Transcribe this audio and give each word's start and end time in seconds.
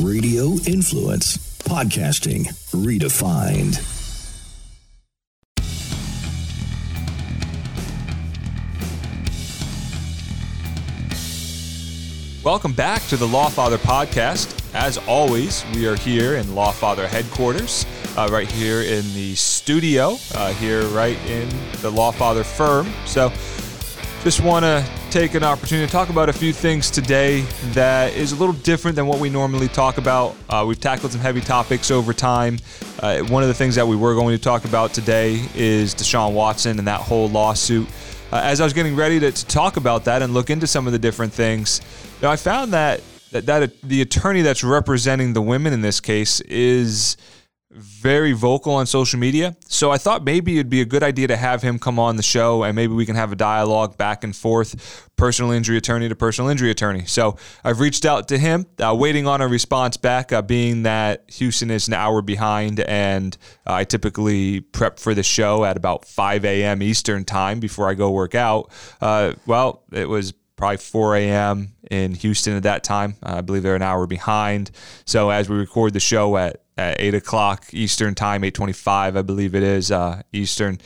Radio 0.00 0.52
Influence. 0.66 1.36
Podcasting 1.64 2.46
redefined. 2.70 3.84
Welcome 12.44 12.72
back 12.72 13.02
to 13.08 13.16
the 13.16 13.26
Lawfather 13.26 13.76
podcast. 13.78 14.54
As 14.72 14.98
always, 15.08 15.64
we 15.74 15.88
are 15.88 15.96
here 15.96 16.36
in 16.36 16.46
Lawfather 16.46 17.06
headquarters, 17.06 17.84
uh, 18.16 18.28
right 18.30 18.50
here 18.50 18.82
in 18.82 19.02
the 19.14 19.34
studio, 19.34 20.16
uh, 20.34 20.52
here 20.54 20.82
right 20.86 21.18
in 21.26 21.48
the 21.82 21.90
Lawfather 21.90 22.44
firm. 22.44 22.92
So, 23.04 23.32
just 24.22 24.40
want 24.42 24.64
to 24.64 24.97
take 25.10 25.34
an 25.34 25.42
opportunity 25.42 25.86
to 25.86 25.90
talk 25.90 26.10
about 26.10 26.28
a 26.28 26.32
few 26.32 26.52
things 26.52 26.90
today 26.90 27.40
that 27.72 28.12
is 28.12 28.32
a 28.32 28.36
little 28.36 28.54
different 28.56 28.94
than 28.94 29.06
what 29.06 29.18
we 29.18 29.30
normally 29.30 29.68
talk 29.68 29.96
about. 29.96 30.36
Uh, 30.50 30.64
we've 30.68 30.80
tackled 30.80 31.12
some 31.12 31.20
heavy 31.20 31.40
topics 31.40 31.90
over 31.90 32.12
time. 32.12 32.58
Uh, 33.00 33.20
one 33.20 33.42
of 33.42 33.48
the 33.48 33.54
things 33.54 33.74
that 33.74 33.86
we 33.86 33.96
were 33.96 34.14
going 34.14 34.36
to 34.36 34.42
talk 34.42 34.66
about 34.66 34.92
today 34.92 35.42
is 35.54 35.94
Deshaun 35.94 36.34
Watson 36.34 36.78
and 36.78 36.86
that 36.86 37.00
whole 37.00 37.28
lawsuit. 37.30 37.88
Uh, 38.30 38.40
as 38.44 38.60
I 38.60 38.64
was 38.64 38.74
getting 38.74 38.94
ready 38.94 39.18
to, 39.20 39.32
to, 39.32 39.46
talk 39.46 39.78
about 39.78 40.04
that 40.04 40.20
and 40.20 40.34
look 40.34 40.50
into 40.50 40.66
some 40.66 40.86
of 40.86 40.92
the 40.92 40.98
different 40.98 41.32
things, 41.32 41.80
you 42.20 42.26
know, 42.26 42.30
I 42.30 42.36
found 42.36 42.74
that, 42.74 43.00
that 43.32 43.46
that 43.46 43.80
the 43.80 44.02
attorney 44.02 44.42
that's 44.42 44.62
representing 44.62 45.32
the 45.32 45.42
women 45.42 45.72
in 45.72 45.80
this 45.80 46.00
case 46.00 46.42
is 46.42 47.16
very 47.78 48.32
vocal 48.32 48.74
on 48.74 48.86
social 48.86 49.18
media. 49.18 49.56
So 49.66 49.90
I 49.90 49.98
thought 49.98 50.24
maybe 50.24 50.58
it'd 50.58 50.70
be 50.70 50.80
a 50.80 50.84
good 50.84 51.02
idea 51.02 51.28
to 51.28 51.36
have 51.36 51.62
him 51.62 51.78
come 51.78 51.98
on 51.98 52.16
the 52.16 52.22
show 52.22 52.62
and 52.62 52.74
maybe 52.74 52.92
we 52.92 53.06
can 53.06 53.16
have 53.16 53.32
a 53.32 53.36
dialogue 53.36 53.96
back 53.96 54.24
and 54.24 54.34
forth, 54.34 55.08
personal 55.16 55.52
injury 55.52 55.76
attorney 55.76 56.08
to 56.08 56.16
personal 56.16 56.50
injury 56.50 56.70
attorney. 56.70 57.04
So 57.06 57.36
I've 57.64 57.80
reached 57.80 58.04
out 58.04 58.28
to 58.28 58.38
him, 58.38 58.66
uh, 58.78 58.94
waiting 58.94 59.26
on 59.26 59.40
a 59.40 59.48
response 59.48 59.96
back, 59.96 60.32
uh, 60.32 60.42
being 60.42 60.82
that 60.82 61.24
Houston 61.34 61.70
is 61.70 61.88
an 61.88 61.94
hour 61.94 62.22
behind 62.22 62.80
and 62.80 63.36
uh, 63.66 63.74
I 63.74 63.84
typically 63.84 64.60
prep 64.60 64.98
for 64.98 65.14
the 65.14 65.22
show 65.22 65.64
at 65.64 65.76
about 65.76 66.04
5 66.04 66.44
a.m. 66.44 66.82
Eastern 66.82 67.24
time 67.24 67.60
before 67.60 67.88
I 67.88 67.94
go 67.94 68.10
work 68.10 68.34
out. 68.34 68.70
Uh, 69.00 69.34
well, 69.46 69.84
it 69.92 70.08
was 70.08 70.32
probably 70.58 70.76
4 70.76 71.16
a.m. 71.16 71.72
in 71.90 72.12
Houston 72.14 72.54
at 72.54 72.64
that 72.64 72.84
time. 72.84 73.14
I 73.22 73.40
believe 73.40 73.62
they're 73.62 73.76
an 73.76 73.82
hour 73.82 74.06
behind. 74.06 74.70
So 75.06 75.30
as 75.30 75.48
we 75.48 75.56
record 75.56 75.94
the 75.94 76.00
show 76.00 76.36
at 76.36 76.62
at 76.78 77.00
eight 77.00 77.14
o'clock 77.14 77.66
Eastern 77.72 78.14
time, 78.14 78.44
eight 78.44 78.54
twenty-five, 78.54 79.16
I 79.16 79.22
believe 79.22 79.54
it 79.54 79.62
is 79.62 79.90
uh, 79.90 80.22
Eastern. 80.32 80.78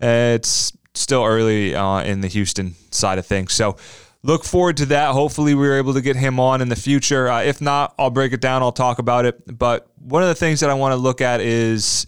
It's 0.00 0.72
still 0.94 1.24
early 1.24 1.74
uh, 1.74 2.02
in 2.02 2.22
the 2.22 2.28
Houston 2.28 2.74
side 2.90 3.18
of 3.18 3.26
things, 3.26 3.52
so 3.52 3.76
look 4.22 4.44
forward 4.44 4.76
to 4.78 4.86
that. 4.86 5.12
Hopefully, 5.12 5.54
we're 5.54 5.76
able 5.78 5.94
to 5.94 6.00
get 6.00 6.16
him 6.16 6.40
on 6.40 6.62
in 6.62 6.68
the 6.68 6.76
future. 6.76 7.28
Uh, 7.28 7.42
if 7.42 7.60
not, 7.60 7.94
I'll 7.98 8.10
break 8.10 8.32
it 8.32 8.40
down. 8.40 8.62
I'll 8.62 8.72
talk 8.72 8.98
about 8.98 9.26
it. 9.26 9.58
But 9.58 9.88
one 9.98 10.22
of 10.22 10.28
the 10.28 10.34
things 10.34 10.60
that 10.60 10.70
I 10.70 10.74
want 10.74 10.92
to 10.92 10.96
look 10.96 11.20
at 11.20 11.40
is 11.40 12.06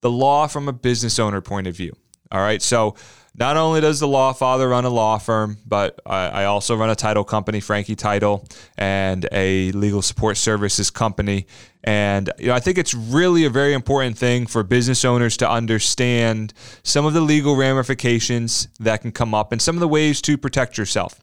the 0.00 0.10
law 0.10 0.46
from 0.46 0.68
a 0.68 0.72
business 0.72 1.18
owner 1.18 1.40
point 1.40 1.66
of 1.66 1.76
view. 1.76 1.92
All 2.30 2.40
right, 2.40 2.62
so 2.62 2.94
not 3.38 3.56
only 3.56 3.80
does 3.80 4.00
the 4.00 4.08
law 4.08 4.32
father 4.32 4.68
run 4.68 4.84
a 4.84 4.90
law 4.90 5.18
firm, 5.18 5.58
but 5.66 6.00
I, 6.06 6.28
I 6.28 6.44
also 6.44 6.74
run 6.74 6.88
a 6.88 6.94
title 6.94 7.24
company, 7.24 7.60
Franchi 7.60 7.94
Title, 7.94 8.46
and 8.78 9.28
a 9.30 9.72
legal 9.72 10.00
support 10.00 10.38
services 10.38 10.90
company. 10.90 11.46
And 11.84 12.32
you 12.38 12.46
know, 12.46 12.54
I 12.54 12.60
think 12.60 12.78
it's 12.78 12.94
really 12.94 13.44
a 13.44 13.50
very 13.50 13.74
important 13.74 14.16
thing 14.16 14.46
for 14.46 14.62
business 14.62 15.04
owners 15.04 15.36
to 15.38 15.50
understand 15.50 16.54
some 16.82 17.04
of 17.04 17.12
the 17.12 17.20
legal 17.20 17.56
ramifications 17.56 18.68
that 18.80 19.02
can 19.02 19.12
come 19.12 19.34
up 19.34 19.52
and 19.52 19.60
some 19.60 19.76
of 19.76 19.80
the 19.80 19.88
ways 19.88 20.22
to 20.22 20.38
protect 20.38 20.78
yourself. 20.78 21.20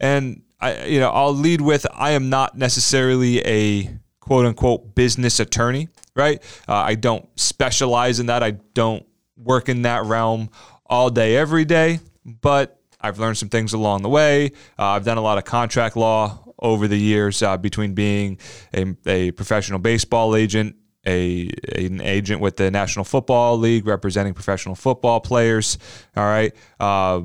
And 0.00 0.42
I, 0.60 0.84
you 0.86 1.00
know, 1.00 1.10
I'll 1.10 1.34
lead 1.34 1.60
with 1.60 1.86
I 1.94 2.10
am 2.10 2.28
not 2.28 2.58
necessarily 2.58 3.40
a 3.46 3.88
quote 4.20 4.46
unquote 4.46 4.94
business 4.94 5.38
attorney, 5.40 5.88
right? 6.16 6.42
Uh, 6.68 6.74
I 6.74 6.96
don't 6.96 7.28
specialize 7.38 8.20
in 8.20 8.26
that. 8.26 8.42
I 8.42 8.52
don't 8.74 9.06
work 9.36 9.68
in 9.68 9.82
that 9.82 10.04
realm 10.04 10.50
all 10.92 11.08
day, 11.08 11.38
every 11.38 11.64
day, 11.64 12.00
but 12.22 12.78
I've 13.00 13.18
learned 13.18 13.38
some 13.38 13.48
things 13.48 13.72
along 13.72 14.02
the 14.02 14.10
way. 14.10 14.52
Uh, 14.78 14.88
I've 14.88 15.06
done 15.06 15.16
a 15.16 15.22
lot 15.22 15.38
of 15.38 15.44
contract 15.44 15.96
law 15.96 16.38
over 16.58 16.86
the 16.86 16.98
years 16.98 17.42
uh, 17.42 17.56
between 17.56 17.94
being 17.94 18.38
a, 18.74 18.94
a, 19.06 19.30
professional 19.30 19.78
baseball 19.78 20.36
agent, 20.36 20.76
a 21.06 21.50
an 21.74 22.02
agent 22.02 22.42
with 22.42 22.58
the 22.58 22.70
National 22.70 23.06
Football 23.06 23.56
League 23.56 23.86
representing 23.86 24.34
professional 24.34 24.74
football 24.74 25.18
players. 25.18 25.78
All 26.14 26.24
right, 26.24 26.54
uh, 26.78 27.22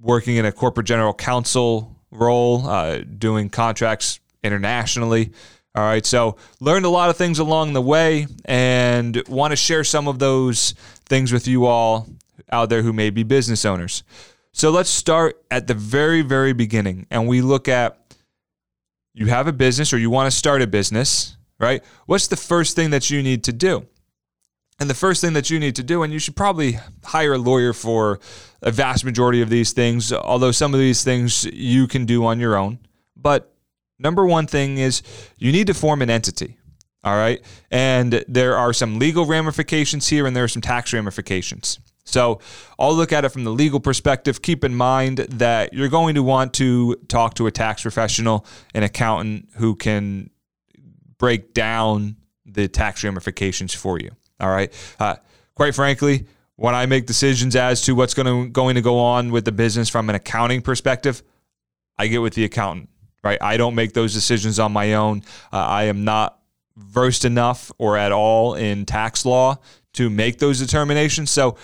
working 0.00 0.36
in 0.36 0.46
a 0.46 0.52
corporate 0.52 0.86
general 0.86 1.12
counsel 1.12 1.94
role, 2.10 2.66
uh, 2.66 3.00
doing 3.00 3.50
contracts 3.50 4.20
internationally. 4.42 5.32
All 5.74 5.84
right, 5.84 6.06
so 6.06 6.38
learned 6.60 6.86
a 6.86 6.90
lot 6.90 7.10
of 7.10 7.18
things 7.18 7.40
along 7.40 7.74
the 7.74 7.82
way, 7.82 8.26
and 8.46 9.22
want 9.28 9.52
to 9.52 9.56
share 9.56 9.84
some 9.84 10.08
of 10.08 10.18
those 10.18 10.72
things 11.04 11.30
with 11.30 11.46
you 11.46 11.66
all 11.66 12.08
out 12.52 12.68
there 12.68 12.82
who 12.82 12.92
may 12.92 13.10
be 13.10 13.22
business 13.22 13.64
owners. 13.64 14.04
So 14.52 14.70
let's 14.70 14.90
start 14.90 15.42
at 15.50 15.66
the 15.66 15.74
very, 15.74 16.22
very 16.22 16.52
beginning 16.52 17.06
and 17.10 17.26
we 17.26 17.40
look 17.40 17.68
at 17.68 17.98
you 19.14 19.26
have 19.26 19.46
a 19.46 19.52
business 19.52 19.92
or 19.92 19.98
you 19.98 20.10
want 20.10 20.30
to 20.30 20.36
start 20.36 20.62
a 20.62 20.66
business, 20.66 21.36
right? 21.58 21.82
What's 22.06 22.28
the 22.28 22.36
first 22.36 22.76
thing 22.76 22.90
that 22.90 23.10
you 23.10 23.22
need 23.22 23.44
to 23.44 23.52
do? 23.52 23.86
And 24.78 24.88
the 24.88 24.94
first 24.94 25.20
thing 25.20 25.34
that 25.34 25.50
you 25.50 25.60
need 25.60 25.76
to 25.76 25.82
do, 25.82 26.02
and 26.02 26.12
you 26.12 26.18
should 26.18 26.34
probably 26.34 26.78
hire 27.04 27.34
a 27.34 27.38
lawyer 27.38 27.72
for 27.72 28.20
a 28.62 28.70
vast 28.70 29.04
majority 29.04 29.42
of 29.42 29.48
these 29.48 29.72
things, 29.72 30.12
although 30.12 30.50
some 30.50 30.74
of 30.74 30.80
these 30.80 31.04
things 31.04 31.44
you 31.44 31.86
can 31.86 32.04
do 32.04 32.24
on 32.24 32.40
your 32.40 32.56
own. 32.56 32.78
But 33.16 33.54
number 33.98 34.26
one 34.26 34.46
thing 34.46 34.78
is 34.78 35.02
you 35.38 35.52
need 35.52 35.66
to 35.68 35.74
form 35.74 36.02
an 36.02 36.10
entity. 36.10 36.58
All 37.04 37.16
right. 37.16 37.42
And 37.70 38.24
there 38.28 38.56
are 38.56 38.72
some 38.72 38.98
legal 38.98 39.26
ramifications 39.26 40.08
here 40.08 40.26
and 40.26 40.34
there 40.34 40.44
are 40.44 40.48
some 40.48 40.62
tax 40.62 40.92
ramifications. 40.92 41.78
So 42.04 42.40
I'll 42.78 42.94
look 42.94 43.12
at 43.12 43.24
it 43.24 43.28
from 43.30 43.44
the 43.44 43.50
legal 43.50 43.80
perspective. 43.80 44.42
Keep 44.42 44.64
in 44.64 44.74
mind 44.74 45.18
that 45.18 45.72
you're 45.72 45.88
going 45.88 46.14
to 46.16 46.22
want 46.22 46.52
to 46.54 46.96
talk 47.08 47.34
to 47.34 47.46
a 47.46 47.50
tax 47.50 47.82
professional, 47.82 48.44
an 48.74 48.82
accountant 48.82 49.48
who 49.56 49.76
can 49.76 50.30
break 51.18 51.54
down 51.54 52.16
the 52.44 52.68
tax 52.68 53.04
ramifications 53.04 53.72
for 53.72 53.98
you. 53.98 54.10
All 54.40 54.50
right. 54.50 54.72
Uh, 54.98 55.16
quite 55.54 55.74
frankly, 55.74 56.26
when 56.56 56.74
I 56.74 56.86
make 56.86 57.06
decisions 57.06 57.54
as 57.56 57.82
to 57.82 57.94
what's 57.94 58.14
going 58.14 58.26
to 58.26 58.50
going 58.50 58.74
to 58.74 58.82
go 58.82 58.98
on 58.98 59.30
with 59.30 59.44
the 59.44 59.52
business 59.52 59.88
from 59.88 60.08
an 60.10 60.16
accounting 60.16 60.62
perspective, 60.62 61.22
I 61.98 62.08
get 62.08 62.18
with 62.18 62.34
the 62.34 62.44
accountant. 62.44 62.88
Right. 63.22 63.38
I 63.40 63.56
don't 63.56 63.76
make 63.76 63.92
those 63.92 64.12
decisions 64.12 64.58
on 64.58 64.72
my 64.72 64.94
own. 64.94 65.22
Uh, 65.52 65.58
I 65.58 65.84
am 65.84 66.02
not 66.02 66.40
versed 66.76 67.24
enough 67.24 67.70
or 67.78 67.96
at 67.96 68.10
all 68.10 68.54
in 68.54 68.84
tax 68.84 69.24
law 69.24 69.58
to 69.92 70.10
make 70.10 70.38
those 70.38 70.58
determinations. 70.58 71.30
So 71.30 71.56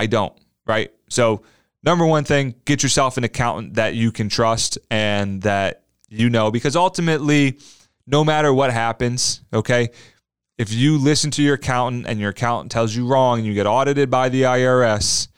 I 0.00 0.06
don't, 0.06 0.32
right? 0.66 0.90
So, 1.10 1.42
number 1.82 2.06
one 2.06 2.24
thing, 2.24 2.54
get 2.64 2.82
yourself 2.82 3.18
an 3.18 3.24
accountant 3.24 3.74
that 3.74 3.94
you 3.94 4.10
can 4.10 4.30
trust 4.30 4.78
and 4.90 5.42
that 5.42 5.84
you 6.08 6.30
know, 6.30 6.50
because 6.50 6.74
ultimately, 6.74 7.58
no 8.06 8.24
matter 8.24 8.50
what 8.50 8.72
happens, 8.72 9.42
okay, 9.52 9.90
if 10.56 10.72
you 10.72 10.96
listen 10.96 11.30
to 11.32 11.42
your 11.42 11.56
accountant 11.56 12.06
and 12.06 12.18
your 12.18 12.30
accountant 12.30 12.72
tells 12.72 12.96
you 12.96 13.06
wrong 13.06 13.40
and 13.40 13.46
you 13.46 13.52
get 13.52 13.66
audited 13.66 14.08
by 14.08 14.30
the 14.30 14.42
IRS, 14.42 15.28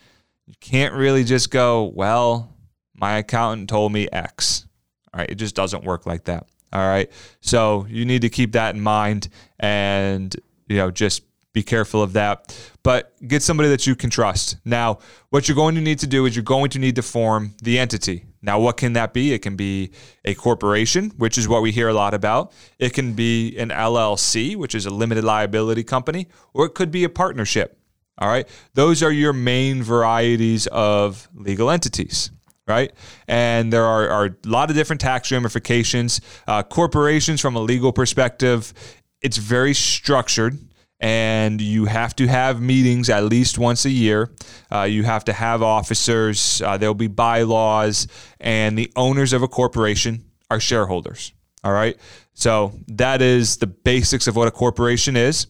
you 0.47 0.55
can't 0.61 0.95
really 0.95 1.25
just 1.25 1.51
go, 1.51 1.91
well, 1.95 2.55
my 2.95 3.19
accountant 3.19 3.69
told 3.69 3.93
me 3.93 4.09
X. 4.13 4.69
All 5.13 5.19
right, 5.19 5.29
it 5.29 5.35
just 5.35 5.57
doesn't 5.57 5.83
work 5.83 6.07
like 6.07 6.25
that. 6.27 6.47
All 6.73 6.87
right. 6.87 7.11
So 7.41 7.85
you 7.89 8.05
need 8.05 8.23
to 8.23 8.31
keep 8.31 8.53
that 8.53 8.77
in 8.77 8.81
mind 8.81 9.29
and, 9.59 10.35
you 10.69 10.77
know, 10.77 10.93
just 10.93 11.23
be 11.53 11.63
careful 11.63 12.03
of 12.03 12.15
that. 12.15 12.57
But 12.83 13.13
get 13.27 13.43
somebody 13.43 13.69
that 13.69 13.87
you 13.87 13.95
can 13.95 14.11
trust. 14.11 14.57
Now, 14.65 14.99
what 15.31 15.49
you're 15.49 15.57
going 15.57 15.75
to 15.75 15.81
need 15.81 15.99
to 16.01 16.07
do 16.07 16.27
is 16.27 16.35
you're 16.35 16.43
going 16.43 16.71
to 16.71 16.79
need 16.79 16.97
to 16.97 17.03
form 17.03 17.55
the 17.63 17.79
entity. 17.79 18.25
Now, 18.41 18.59
what 18.59 18.77
can 18.77 18.95
that 18.95 19.13
be? 19.13 19.33
It 19.33 19.41
can 19.41 19.55
be 19.55 19.93
a 20.25 20.35
corporation, 20.35 21.11
which 21.17 21.39
is 21.39 21.47
what 21.47 21.63
we 21.63 21.71
hear 21.71 21.89
a 21.89 21.95
lot 21.95 22.15
about. 22.15 22.53
It 22.79 22.93
can 22.93 23.13
be 23.13 23.57
an 23.57 23.69
LLC, 23.69 24.57
which 24.57 24.75
is 24.75 24.87
a 24.87 24.91
limited 24.91 25.25
liability 25.25 25.85
company, 25.85 26.29
or 26.53 26.67
it 26.67 26.75
could 26.75 26.91
be 26.91 27.05
a 27.05 27.09
partnership. 27.09 27.79
All 28.19 28.29
right. 28.29 28.49
Those 28.75 29.03
are 29.03 29.13
your 29.13 29.33
main 29.33 29.83
varieties 29.83 30.67
of 30.69 31.29
legal 31.35 31.71
entities 31.71 32.31
right? 32.69 32.93
And 33.27 33.73
there 33.73 33.85
are, 33.85 34.09
are, 34.09 34.25
a 34.27 34.49
lot 34.49 34.71
of 34.71 34.77
different 34.77 35.01
tax 35.01 35.33
ramifications. 35.33 36.21
Uh, 36.47 36.63
corporations, 36.63 37.41
from 37.41 37.57
a 37.57 37.61
legal 37.61 37.93
perspective, 37.93 38.73
it's 39.21 39.37
very 39.37 39.75
structured 39.75 40.59
and 41.03 41.61
you 41.61 41.85
have 41.87 42.15
to 42.15 42.29
have 42.29 42.63
meetings 42.63 43.11
at 43.11 43.25
least 43.25 43.59
once 43.59 43.85
a 43.85 43.91
year. 43.91 44.31
Uh, 44.71 44.83
you 44.83 45.03
have 45.03 45.25
to 45.25 45.33
have 45.33 45.61
officers. 45.61 46.63
Uh, 46.63 46.79
there'll 46.79 46.95
be 46.95 47.09
bylaws, 47.09 48.07
and 48.39 48.79
the 48.79 48.91
owners 48.95 49.33
of 49.33 49.43
a 49.43 49.49
corporation 49.49 50.25
are 50.49 50.61
shareholders. 50.61 51.33
All 51.65 51.73
right. 51.73 51.97
So 52.35 52.73
that 52.87 53.21
is 53.21 53.57
the 53.57 53.67
basics 53.67 54.29
of 54.29 54.37
what 54.37 54.47
a 54.47 54.53
corporation 54.53 55.17
is. 55.17 55.49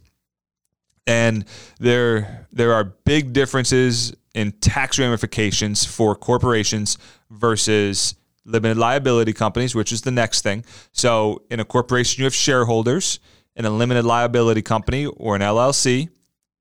And 1.07 1.45
there, 1.79 2.47
there 2.51 2.73
are 2.73 2.85
big 2.85 3.33
differences 3.33 4.15
in 4.35 4.53
tax 4.53 4.99
ramifications 4.99 5.85
for 5.85 6.15
corporations 6.15 6.97
versus 7.31 8.15
limited 8.45 8.79
liability 8.79 9.33
companies, 9.33 9.75
which 9.75 9.93
is 9.93 10.03
the 10.03 10.11
next 10.11 10.43
thing. 10.43 10.65
So 10.93 11.43
in 11.51 11.61
a 11.61 11.65
corporation, 11.65 12.21
you 12.21 12.25
have 12.25 12.35
shareholders 12.35 13.21
in 13.57 13.65
a 13.65 13.71
limited 13.71 14.05
liability 14.05 14.63
company 14.63 15.07
or 15.07 15.37
an 15.37 15.43
LLC, 15.43 16.09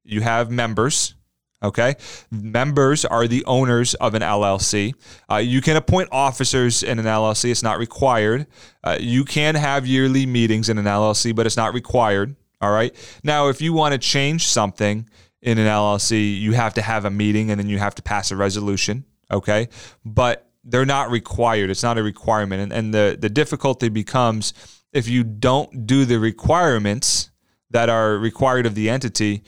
you 0.04 0.22
have 0.22 0.52
members. 0.52 1.16
Okay. 1.64 1.96
Members 2.32 3.06
are 3.06 3.28
the 3.28 3.46
owners 3.46 3.94
of 3.96 4.16
an 4.16 4.24
LLC. 4.24 4.94
Uh, 5.30 5.38
you 5.38 5.62
can 5.62 5.78
appoint 5.78 6.10
officers 6.12 6.82
in 6.82 6.98
an 6.98 7.06
LLC. 7.06 7.52
It's 7.52 7.62
not 7.62 7.78
required. 7.78 8.48
Uh, 8.84 8.98
you 9.00 9.24
can 9.24 9.54
have 9.54 9.86
yearly 9.86 10.26
meetings 10.26 10.70
in 10.70 10.80
an 10.80 10.86
LLC, 10.86 11.36
but 11.36 11.46
it's 11.46 11.58
not 11.58 11.74
required. 11.74 12.36
All 12.62 12.72
right. 12.72 12.94
Now, 13.24 13.50
if 13.50 13.62
you 13.62 13.74
want 13.74 13.94
to 13.94 14.00
change 14.00 14.48
something 14.48 15.08
in 15.42 15.58
an 15.58 15.68
LLC, 15.68 16.40
you 16.40 16.54
have 16.54 16.74
to 16.76 16.82
have 16.82 17.06
a 17.06 17.12
meeting 17.12 17.52
and 17.52 17.60
then 17.60 17.70
you 17.70 17.78
have 17.78 17.96
to 17.96 18.02
pass 18.02 18.32
a 18.32 18.36
resolution. 18.36 19.06
Okay. 19.32 19.70
But 20.04 20.48
they're 20.64 20.86
not 20.86 21.12
required. 21.12 21.70
It's 21.70 21.84
not 21.84 21.98
a 21.98 22.04
requirement. 22.04 22.62
And, 22.62 22.74
and 22.74 22.94
the, 22.94 23.18
the 23.20 23.30
difficulty 23.30 23.90
becomes 23.90 24.54
if 24.94 25.08
you 25.08 25.24
don't 25.24 25.86
do 25.88 26.06
the 26.06 26.20
requirements 26.20 27.32
that 27.70 27.90
are 27.90 28.18
required 28.18 28.66
of 28.66 28.76
the 28.76 28.90
entity, 28.90 29.44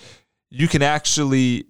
you 0.50 0.68
can 0.68 0.82
actually 0.82 1.66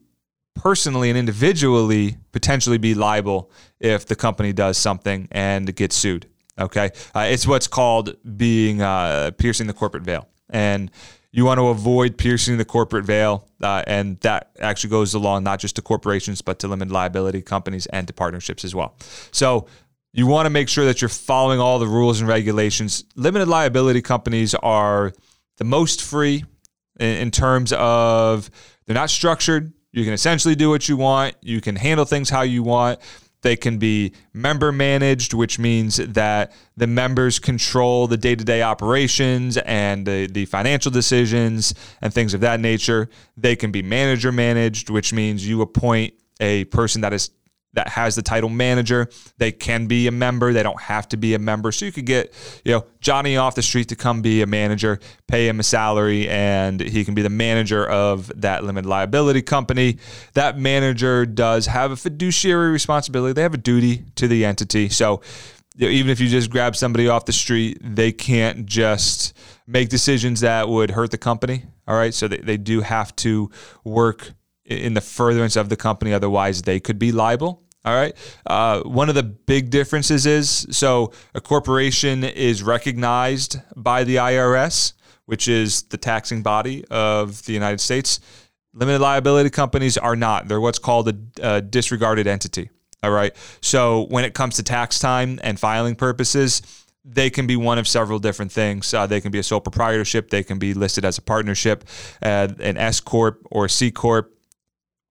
personally 0.55 1.09
and 1.09 1.17
individually 1.17 2.17
potentially 2.31 2.77
be 2.77 2.93
liable 2.93 3.51
if 3.79 4.05
the 4.05 4.15
company 4.15 4.53
does 4.53 4.77
something 4.77 5.27
and 5.31 5.75
gets 5.75 5.95
sued. 5.95 6.27
Okay. 6.59 6.91
Uh, 7.15 7.27
it's 7.29 7.47
what's 7.47 7.67
called 7.67 8.15
being 8.37 8.81
uh, 8.81 9.31
piercing 9.37 9.67
the 9.67 9.73
corporate 9.73 10.03
veil. 10.03 10.27
And 10.49 10.91
you 11.31 11.45
want 11.45 11.57
to 11.57 11.67
avoid 11.67 12.15
piercing 12.15 12.57
the 12.57 12.65
corporate 12.65 13.05
veil. 13.05 13.47
Uh, 13.59 13.83
and 13.87 14.19
that 14.19 14.51
actually 14.59 14.91
goes 14.91 15.15
along 15.15 15.43
not 15.43 15.59
just 15.59 15.75
to 15.77 15.81
corporations, 15.81 16.43
but 16.43 16.59
to 16.59 16.67
limited 16.67 16.91
liability 16.91 17.41
companies 17.41 17.87
and 17.87 18.05
to 18.05 18.13
partnerships 18.13 18.63
as 18.63 18.75
well. 18.75 18.95
So 19.31 19.65
you 20.13 20.27
want 20.27 20.45
to 20.45 20.51
make 20.51 20.69
sure 20.69 20.85
that 20.85 21.01
you're 21.01 21.09
following 21.09 21.59
all 21.59 21.79
the 21.79 21.87
rules 21.87 22.19
and 22.19 22.29
regulations. 22.29 23.03
Limited 23.15 23.47
liability 23.47 24.01
companies 24.01 24.53
are 24.53 25.11
the 25.57 25.63
most 25.63 26.01
free 26.01 26.45
in, 26.99 27.15
in 27.17 27.31
terms 27.31 27.73
of 27.73 28.49
they're 28.85 28.93
not 28.93 29.09
structured. 29.09 29.73
You 29.91 30.03
can 30.03 30.13
essentially 30.13 30.55
do 30.55 30.69
what 30.69 30.87
you 30.87 30.97
want. 30.97 31.35
You 31.41 31.61
can 31.61 31.75
handle 31.75 32.05
things 32.05 32.29
how 32.29 32.43
you 32.43 32.61
want. 32.61 32.99
They 33.41 33.55
can 33.55 33.77
be 33.77 34.13
member 34.33 34.71
managed, 34.71 35.33
which 35.33 35.59
means 35.59 35.97
that 35.97 36.53
the 36.77 36.87
members 36.87 37.39
control 37.39 38.07
the 38.07 38.15
day 38.15 38.35
to 38.35 38.43
day 38.43 38.61
operations 38.61 39.57
and 39.57 40.05
the, 40.05 40.27
the 40.27 40.45
financial 40.45 40.91
decisions 40.91 41.73
and 42.01 42.13
things 42.13 42.33
of 42.33 42.41
that 42.41 42.59
nature. 42.59 43.09
They 43.35 43.55
can 43.55 43.71
be 43.71 43.81
manager 43.81 44.31
managed, 44.31 44.89
which 44.89 45.11
means 45.11 45.45
you 45.45 45.61
appoint 45.61 46.13
a 46.39 46.65
person 46.65 47.01
that 47.01 47.13
is 47.13 47.31
that 47.73 47.87
has 47.89 48.15
the 48.15 48.21
title 48.21 48.49
manager. 48.49 49.09
They 49.37 49.51
can 49.51 49.87
be 49.87 50.07
a 50.07 50.11
member. 50.11 50.53
They 50.53 50.63
don't 50.63 50.81
have 50.81 51.07
to 51.09 51.17
be 51.17 51.33
a 51.33 51.39
member. 51.39 51.71
So 51.71 51.85
you 51.85 51.91
could 51.91 52.05
get, 52.05 52.33
you 52.63 52.71
know, 52.71 52.85
Johnny 53.01 53.37
off 53.37 53.55
the 53.55 53.61
street 53.61 53.89
to 53.89 53.95
come 53.95 54.21
be 54.21 54.41
a 54.41 54.47
manager, 54.47 54.99
pay 55.27 55.47
him 55.47 55.59
a 55.59 55.63
salary, 55.63 56.29
and 56.29 56.79
he 56.79 57.03
can 57.03 57.15
be 57.15 57.21
the 57.21 57.29
manager 57.29 57.85
of 57.87 58.31
that 58.41 58.63
limited 58.63 58.87
liability 58.87 59.41
company. 59.41 59.97
That 60.33 60.57
manager 60.57 61.25
does 61.25 61.65
have 61.67 61.91
a 61.91 61.95
fiduciary 61.95 62.71
responsibility. 62.71 63.33
They 63.33 63.41
have 63.41 63.53
a 63.53 63.57
duty 63.57 64.05
to 64.15 64.27
the 64.27 64.45
entity. 64.45 64.89
So 64.89 65.21
even 65.77 66.11
if 66.11 66.19
you 66.19 66.29
just 66.29 66.49
grab 66.49 66.75
somebody 66.75 67.07
off 67.07 67.25
the 67.25 67.33
street, 67.33 67.79
they 67.81 68.11
can't 68.11 68.65
just 68.65 69.35
make 69.65 69.89
decisions 69.89 70.41
that 70.41 70.69
would 70.69 70.91
hurt 70.91 71.11
the 71.11 71.17
company. 71.17 71.65
All 71.87 71.95
right. 71.95 72.13
So 72.13 72.27
they, 72.27 72.37
they 72.37 72.57
do 72.57 72.81
have 72.81 73.15
to 73.17 73.49
work 73.83 74.33
in 74.65 74.93
the 74.93 75.01
furtherance 75.01 75.55
of 75.55 75.69
the 75.69 75.75
company. 75.75 76.13
Otherwise, 76.13 76.61
they 76.61 76.79
could 76.79 76.99
be 76.99 77.11
liable. 77.11 77.62
All 77.85 77.93
right. 77.93 78.15
Uh, 78.45 78.81
one 78.83 79.09
of 79.09 79.15
the 79.15 79.23
big 79.23 79.69
differences 79.69 80.25
is 80.25 80.65
so 80.71 81.11
a 81.35 81.41
corporation 81.41 82.23
is 82.23 82.63
recognized 82.63 83.59
by 83.75 84.05
the 84.05 84.15
IRS, 84.15 84.93
which 85.25 85.49
is 85.49 85.83
the 85.83 85.97
taxing 85.97 86.43
body 86.43 86.85
of 86.89 87.43
the 87.45 87.51
United 87.51 87.81
States. 87.81 88.21
Limited 88.73 89.01
liability 89.01 89.49
companies 89.49 89.97
are 89.97 90.15
not. 90.15 90.47
They're 90.47 90.61
what's 90.61 90.79
called 90.79 91.09
a, 91.09 91.15
a 91.41 91.61
disregarded 91.61 92.25
entity. 92.25 92.69
All 93.03 93.11
right. 93.11 93.35
So 93.59 94.05
when 94.05 94.23
it 94.23 94.33
comes 94.33 94.55
to 94.55 94.63
tax 94.63 94.97
time 94.97 95.39
and 95.43 95.59
filing 95.59 95.95
purposes, 95.95 96.61
they 97.03 97.29
can 97.29 97.47
be 97.47 97.57
one 97.57 97.77
of 97.77 97.87
several 97.87 98.17
different 98.17 98.51
things. 98.51 98.93
Uh, 98.93 99.05
they 99.07 99.19
can 99.19 99.31
be 99.31 99.39
a 99.39 99.43
sole 99.43 99.59
proprietorship. 99.59 100.29
They 100.29 100.41
can 100.41 100.57
be 100.57 100.73
listed 100.73 101.03
as 101.03 101.17
a 101.17 101.21
partnership, 101.21 101.83
uh, 102.21 102.47
an 102.59 102.77
S 102.77 103.01
corp 103.01 103.45
or 103.51 103.67
C 103.67 103.91
corp 103.91 104.33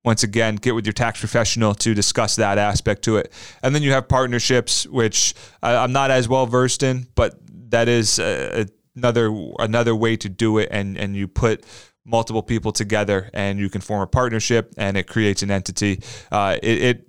once 0.04 0.22
again, 0.22 0.56
get 0.56 0.74
with 0.74 0.84
your 0.84 0.92
tax 0.92 1.20
professional 1.20 1.74
to 1.74 1.94
discuss 1.94 2.36
that 2.36 2.58
aspect 2.58 3.02
to 3.02 3.16
it. 3.16 3.32
And 3.62 3.74
then 3.74 3.82
you 3.82 3.92
have 3.92 4.08
partnerships, 4.08 4.86
which 4.86 5.34
I'm 5.62 5.92
not 5.92 6.10
as 6.10 6.28
well 6.28 6.46
versed 6.46 6.82
in, 6.82 7.06
but 7.14 7.38
that 7.70 7.88
is 7.88 8.18
uh, 8.18 8.64
another 8.96 9.32
another 9.58 9.94
way 9.94 10.16
to 10.16 10.28
do 10.28 10.58
it. 10.58 10.68
And 10.72 10.98
and 10.98 11.16
you 11.16 11.28
put 11.28 11.64
multiple 12.04 12.42
people 12.42 12.72
together, 12.72 13.30
and 13.32 13.58
you 13.58 13.68
can 13.68 13.80
form 13.80 14.02
a 14.02 14.06
partnership, 14.06 14.74
and 14.76 14.96
it 14.96 15.06
creates 15.06 15.42
an 15.42 15.50
entity. 15.50 16.00
Uh, 16.30 16.58
it, 16.62 16.82
it 16.82 17.08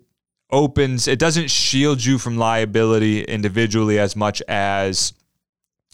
opens. 0.52 1.08
It 1.08 1.20
doesn't 1.20 1.50
shield 1.50 2.04
you 2.04 2.20
from 2.20 2.38
liability 2.38 3.24
individually 3.24 3.98
as 4.00 4.16
much 4.16 4.42
as 4.48 5.14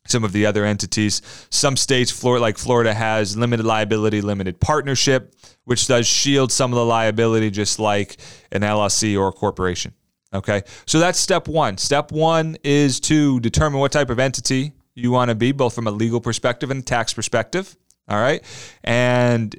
some 0.05 0.23
of 0.23 0.31
the 0.31 0.45
other 0.45 0.65
entities. 0.65 1.21
Some 1.49 1.77
states, 1.77 2.11
Florida, 2.11 2.41
like 2.41 2.57
Florida, 2.57 2.93
has 2.93 3.37
limited 3.37 3.65
liability, 3.65 4.21
limited 4.21 4.59
partnership, 4.59 5.35
which 5.69 5.85
does 5.85 6.07
shield 6.07 6.51
some 6.51 6.73
of 6.73 6.77
the 6.77 6.83
liability, 6.85 7.51
just 7.51 7.77
like 7.77 8.17
an 8.51 8.63
LLC 8.63 9.15
or 9.15 9.27
a 9.27 9.31
corporation. 9.31 9.93
Okay, 10.33 10.63
so 10.87 10.97
that's 10.97 11.19
step 11.19 11.47
one. 11.47 11.77
Step 11.77 12.11
one 12.11 12.57
is 12.63 12.99
to 13.01 13.39
determine 13.39 13.79
what 13.79 13.91
type 13.91 14.09
of 14.09 14.17
entity 14.17 14.71
you 14.95 15.11
want 15.11 15.29
to 15.29 15.35
be, 15.35 15.51
both 15.51 15.75
from 15.75 15.85
a 15.85 15.91
legal 15.91 16.19
perspective 16.19 16.71
and 16.71 16.81
a 16.81 16.83
tax 16.83 17.13
perspective. 17.13 17.77
All 18.07 18.19
right, 18.19 18.43
and 18.83 19.55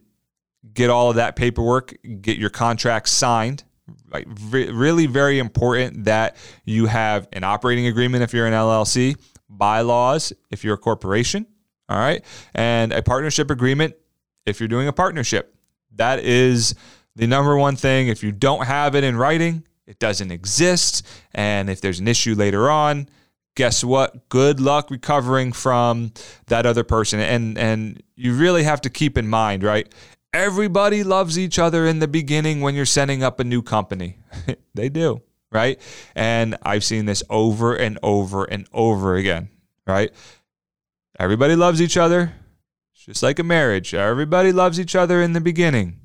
get 0.74 0.90
all 0.90 1.10
of 1.10 1.16
that 1.16 1.36
paperwork, 1.36 1.94
get 2.20 2.38
your 2.38 2.50
contract 2.50 3.08
signed. 3.08 3.62
Right, 4.12 4.26
really, 4.28 5.06
very 5.06 5.38
important 5.38 6.06
that 6.06 6.34
you 6.64 6.86
have 6.86 7.28
an 7.32 7.44
operating 7.44 7.86
agreement 7.86 8.24
if 8.24 8.32
you're 8.32 8.46
an 8.46 8.52
LLC 8.52 9.16
bylaws 9.48 10.32
if 10.50 10.64
you're 10.64 10.74
a 10.74 10.78
corporation, 10.78 11.46
all 11.88 11.98
right, 11.98 12.24
and 12.52 12.92
a 12.92 13.00
partnership 13.00 13.48
agreement 13.48 13.94
if 14.44 14.58
you're 14.58 14.68
doing 14.68 14.88
a 14.88 14.92
partnership. 14.92 15.54
That 16.00 16.20
is 16.20 16.74
the 17.14 17.26
number 17.26 17.56
one 17.56 17.76
thing. 17.76 18.08
If 18.08 18.22
you 18.22 18.32
don't 18.32 18.64
have 18.64 18.94
it 18.94 19.04
in 19.04 19.16
writing, 19.16 19.64
it 19.86 19.98
doesn't 19.98 20.30
exist. 20.30 21.06
And 21.32 21.68
if 21.68 21.80
there's 21.80 22.00
an 22.00 22.08
issue 22.08 22.34
later 22.34 22.70
on, 22.70 23.08
guess 23.54 23.84
what? 23.84 24.28
Good 24.30 24.60
luck 24.60 24.90
recovering 24.90 25.52
from 25.52 26.12
that 26.46 26.64
other 26.64 26.84
person. 26.84 27.20
And 27.20 27.58
and 27.58 28.02
you 28.16 28.34
really 28.34 28.62
have 28.64 28.80
to 28.82 28.90
keep 28.90 29.18
in 29.18 29.28
mind, 29.28 29.62
right? 29.62 29.92
Everybody 30.32 31.04
loves 31.04 31.38
each 31.38 31.58
other 31.58 31.86
in 31.86 31.98
the 31.98 32.08
beginning 32.08 32.60
when 32.62 32.74
you're 32.74 32.86
setting 32.86 33.22
up 33.22 33.38
a 33.38 33.44
new 33.44 33.62
company. 33.62 34.18
they 34.74 34.88
do 34.88 35.20
right? 35.52 35.80
And 36.14 36.56
I've 36.62 36.84
seen 36.84 37.06
this 37.06 37.22
over 37.28 37.74
and 37.74 37.98
over 38.02 38.44
and 38.44 38.68
over 38.72 39.16
again, 39.16 39.48
right? 39.86 40.10
Everybody 41.18 41.56
loves 41.56 41.82
each 41.82 41.96
other. 41.96 42.32
It's 43.00 43.06
just 43.06 43.22
like 43.22 43.38
a 43.38 43.42
marriage. 43.42 43.94
Everybody 43.94 44.52
loves 44.52 44.78
each 44.78 44.94
other 44.94 45.22
in 45.22 45.32
the 45.32 45.40
beginning. 45.40 46.00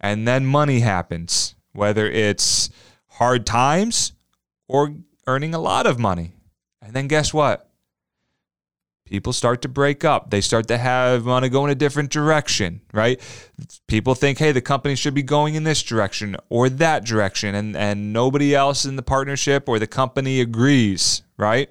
And 0.00 0.26
then 0.26 0.44
money 0.44 0.80
happens, 0.80 1.54
whether 1.72 2.04
it's 2.04 2.68
hard 3.06 3.46
times 3.46 4.12
or 4.66 4.96
earning 5.28 5.54
a 5.54 5.60
lot 5.60 5.86
of 5.86 6.00
money. 6.00 6.32
And 6.82 6.94
then 6.94 7.06
guess 7.06 7.32
what? 7.32 7.70
people 9.04 9.32
start 9.32 9.62
to 9.62 9.68
break 9.68 10.04
up. 10.04 10.30
They 10.30 10.40
start 10.40 10.66
to 10.66 10.76
have 10.76 11.24
want 11.24 11.44
to 11.44 11.48
go 11.48 11.64
in 11.64 11.70
a 11.70 11.76
different 11.76 12.10
direction, 12.10 12.80
right? 12.92 13.20
People 13.86 14.16
think, 14.16 14.38
hey, 14.38 14.50
the 14.50 14.60
company 14.60 14.96
should 14.96 15.14
be 15.14 15.22
going 15.22 15.54
in 15.54 15.62
this 15.62 15.80
direction 15.80 16.36
or 16.48 16.68
that 16.68 17.04
direction, 17.04 17.54
and 17.54 17.76
and 17.76 18.12
nobody 18.12 18.52
else 18.52 18.84
in 18.84 18.96
the 18.96 19.02
partnership 19.02 19.68
or 19.68 19.78
the 19.78 19.86
company 19.86 20.40
agrees, 20.40 21.22
right? 21.38 21.70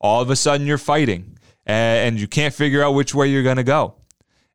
All 0.00 0.20
of 0.20 0.30
a 0.30 0.36
sudden, 0.36 0.66
you're 0.66 0.78
fighting, 0.78 1.38
and 1.66 2.18
you 2.18 2.26
can't 2.26 2.54
figure 2.54 2.82
out 2.82 2.92
which 2.92 3.14
way 3.14 3.28
you're 3.28 3.42
going 3.42 3.56
to 3.56 3.64
go. 3.64 3.94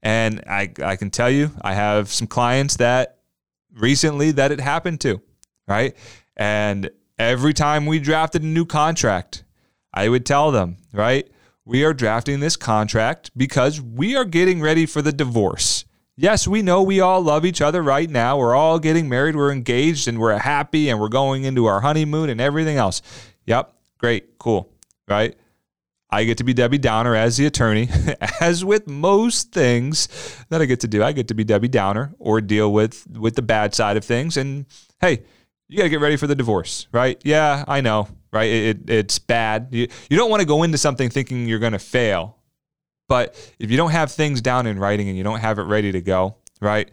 And 0.02 0.44
I 0.48 0.72
I 0.84 0.96
can 0.96 1.10
tell 1.10 1.30
you, 1.30 1.52
I 1.62 1.74
have 1.74 2.10
some 2.10 2.28
clients 2.28 2.78
that 2.78 3.20
recently 3.74 4.32
that 4.32 4.52
it 4.52 4.60
happened 4.60 5.02
to, 5.02 5.22
right? 5.68 5.96
And 6.38 6.90
every 7.18 7.54
time 7.54 7.86
we 7.86 8.00
drafted 8.00 8.44
a 8.44 8.48
new 8.48 8.66
contract, 8.66 9.44
I 9.94 10.08
would 10.08 10.26
tell 10.26 10.52
them, 10.52 10.78
right? 10.94 11.30
we 11.70 11.84
are 11.84 11.94
drafting 11.94 12.40
this 12.40 12.56
contract 12.56 13.30
because 13.38 13.80
we 13.80 14.16
are 14.16 14.26
getting 14.26 14.60
ready 14.60 14.88
for 14.88 15.04
the 15.04 15.12
divorce. 15.12 15.86
Yes, 16.18 16.48
we 16.48 16.64
know 16.64 16.82
we 16.82 17.00
all 17.00 17.22
love 17.22 17.46
each 17.46 17.62
other 17.62 17.84
right 17.84 18.10
now. 18.10 18.40
We're 18.40 18.56
all 18.56 18.80
getting 18.80 19.08
married, 19.08 19.36
we're 19.36 19.52
engaged, 19.52 20.08
and 20.08 20.18
we're 20.18 20.36
happy, 20.40 20.90
and 20.90 21.00
we're 21.00 21.10
going 21.10 21.44
into 21.44 21.68
our 21.68 21.82
honeymoon 21.82 22.32
and 22.32 22.42
everything 22.42 22.78
else. 22.78 23.04
Yep, 23.46 23.72
great, 24.00 24.40
cool, 24.40 24.74
right? 25.08 25.38
I 26.12 26.24
get 26.24 26.40
to 26.40 26.44
be 26.44 26.54
Debbie 26.54 26.80
Downer 26.80 27.16
as 27.16 27.38
the 27.38 27.46
attorney. 27.46 27.88
as 28.42 28.66
with 28.66 28.88
most 28.88 29.52
things 29.52 30.08
that 30.50 30.62
I 30.62 30.66
get 30.66 30.80
to 30.82 30.88
do, 30.88 31.04
I 31.04 31.12
get 31.12 31.28
to 31.28 31.34
be 31.36 31.44
Debbie 31.44 31.68
Downer 31.68 32.16
or 32.18 32.42
deal 32.42 32.74
with 32.74 33.06
with 33.12 33.36
the 33.36 33.42
bad 33.44 33.76
side 33.76 33.96
of 33.96 34.04
things. 34.04 34.36
And 34.38 34.66
hey, 35.00 35.24
you 35.68 35.78
got 35.78 35.84
to 35.84 35.90
get 35.90 36.00
ready 36.02 36.16
for 36.16 36.26
the 36.26 36.36
divorce, 36.36 36.88
right? 36.92 37.22
Yeah, 37.24 37.64
I 37.68 37.82
know, 37.82 38.08
right? 38.34 38.50
It, 38.50 38.64
it, 38.66 38.90
it's 38.90 39.20
bad. 39.20 39.68
You, 39.70 39.88
you 40.10 40.18
don't 40.18 40.32
want 40.32 40.42
to 40.42 40.48
go 40.48 40.64
into 40.64 40.80
something 40.80 41.10
thinking 41.12 41.48
you're 41.48 41.60
going 41.60 41.74
to 41.74 41.80
fail, 41.80 42.38
But 43.08 43.36
if 43.60 43.70
you 43.70 43.78
don't 43.78 43.92
have 43.92 44.12
things 44.12 44.42
down 44.42 44.66
in 44.66 44.80
writing 44.80 45.10
and 45.10 45.18
you 45.18 45.24
don't 45.24 45.40
have 45.40 45.60
it 45.60 45.64
ready 45.64 45.92
to 45.92 46.02
go, 46.02 46.38
right, 46.60 46.90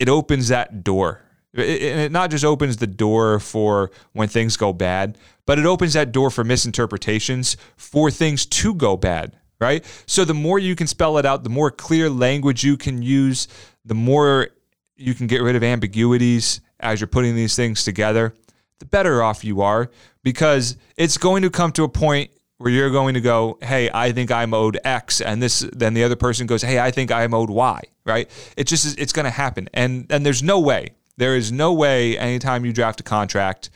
it 0.00 0.08
opens 0.08 0.48
that 0.48 0.82
door. 0.82 1.22
It, 1.54 1.82
and 1.82 2.00
it 2.00 2.12
not 2.12 2.30
just 2.30 2.44
opens 2.44 2.78
the 2.78 2.86
door 2.88 3.38
for 3.38 3.90
when 4.12 4.28
things 4.28 4.56
go 4.56 4.72
bad, 4.72 5.16
but 5.48 5.58
it 5.58 5.64
opens 5.64 5.94
that 5.94 6.12
door 6.12 6.28
for 6.28 6.44
misinterpretations 6.44 7.56
for 7.78 8.10
things 8.10 8.44
to 8.44 8.74
go 8.74 8.98
bad, 8.98 9.34
right? 9.58 9.82
So 10.04 10.26
the 10.26 10.34
more 10.34 10.58
you 10.58 10.76
can 10.76 10.86
spell 10.86 11.16
it 11.16 11.24
out, 11.24 11.42
the 11.42 11.48
more 11.48 11.70
clear 11.70 12.10
language 12.10 12.62
you 12.62 12.76
can 12.76 13.00
use, 13.00 13.48
the 13.82 13.94
more 13.94 14.48
you 14.94 15.14
can 15.14 15.26
get 15.26 15.40
rid 15.40 15.56
of 15.56 15.62
ambiguities 15.64 16.60
as 16.80 17.00
you're 17.00 17.08
putting 17.08 17.34
these 17.34 17.56
things 17.56 17.82
together, 17.82 18.34
the 18.78 18.84
better 18.84 19.22
off 19.22 19.42
you 19.42 19.62
are 19.62 19.90
because 20.22 20.76
it's 20.98 21.16
going 21.16 21.40
to 21.40 21.48
come 21.48 21.72
to 21.72 21.84
a 21.84 21.88
point 21.88 22.30
where 22.58 22.70
you're 22.70 22.90
going 22.90 23.14
to 23.14 23.20
go, 23.22 23.56
"Hey, 23.62 23.88
I 23.88 24.12
think 24.12 24.30
I'm 24.30 24.52
owed 24.52 24.78
X," 24.84 25.22
and 25.22 25.42
this 25.42 25.60
then 25.72 25.94
the 25.94 26.04
other 26.04 26.16
person 26.16 26.46
goes, 26.46 26.60
"Hey, 26.60 26.78
I 26.78 26.90
think 26.90 27.10
I'm 27.10 27.32
owed 27.32 27.48
Y." 27.48 27.80
Right? 28.04 28.28
It 28.58 28.64
just 28.64 28.98
it's 28.98 29.14
going 29.14 29.24
to 29.24 29.30
happen, 29.30 29.70
and 29.72 30.04
and 30.10 30.26
there's 30.26 30.42
no 30.42 30.60
way, 30.60 30.90
there 31.16 31.36
is 31.36 31.50
no 31.50 31.72
way, 31.72 32.18
anytime 32.18 32.66
you 32.66 32.72
draft 32.74 33.00
a 33.00 33.02
contract 33.02 33.70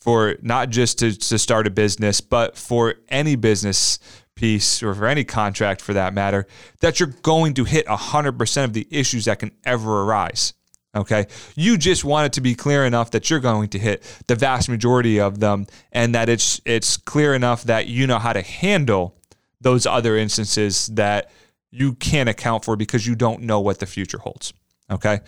for 0.00 0.36
not 0.42 0.70
just 0.70 0.98
to, 1.00 1.16
to 1.16 1.38
start 1.38 1.66
a 1.66 1.70
business, 1.70 2.20
but 2.20 2.56
for 2.56 2.94
any 3.08 3.36
business 3.36 3.98
piece 4.34 4.82
or 4.82 4.94
for 4.94 5.06
any 5.06 5.24
contract 5.24 5.80
for 5.80 5.92
that 5.92 6.14
matter, 6.14 6.46
that 6.80 7.00
you're 7.00 7.14
going 7.22 7.54
to 7.54 7.64
hit 7.64 7.86
100% 7.86 8.64
of 8.64 8.72
the 8.72 8.86
issues 8.90 9.24
that 9.24 9.40
can 9.40 9.50
ever 9.64 10.02
arise. 10.02 10.54
Okay. 10.94 11.26
You 11.54 11.76
just 11.76 12.04
want 12.04 12.26
it 12.26 12.32
to 12.34 12.40
be 12.40 12.54
clear 12.54 12.84
enough 12.84 13.10
that 13.10 13.28
you're 13.28 13.40
going 13.40 13.68
to 13.70 13.78
hit 13.78 14.02
the 14.26 14.34
vast 14.34 14.68
majority 14.68 15.20
of 15.20 15.38
them 15.38 15.66
and 15.92 16.14
that 16.14 16.28
it's 16.28 16.60
it's 16.64 16.96
clear 16.96 17.34
enough 17.34 17.64
that 17.64 17.88
you 17.88 18.06
know 18.06 18.18
how 18.18 18.32
to 18.32 18.40
handle 18.42 19.14
those 19.60 19.86
other 19.86 20.16
instances 20.16 20.86
that 20.88 21.30
you 21.70 21.92
can't 21.94 22.28
account 22.28 22.64
for 22.64 22.74
because 22.74 23.06
you 23.06 23.14
don't 23.14 23.42
know 23.42 23.60
what 23.60 23.80
the 23.80 23.86
future 23.86 24.18
holds. 24.18 24.54
Okay. 24.90 25.20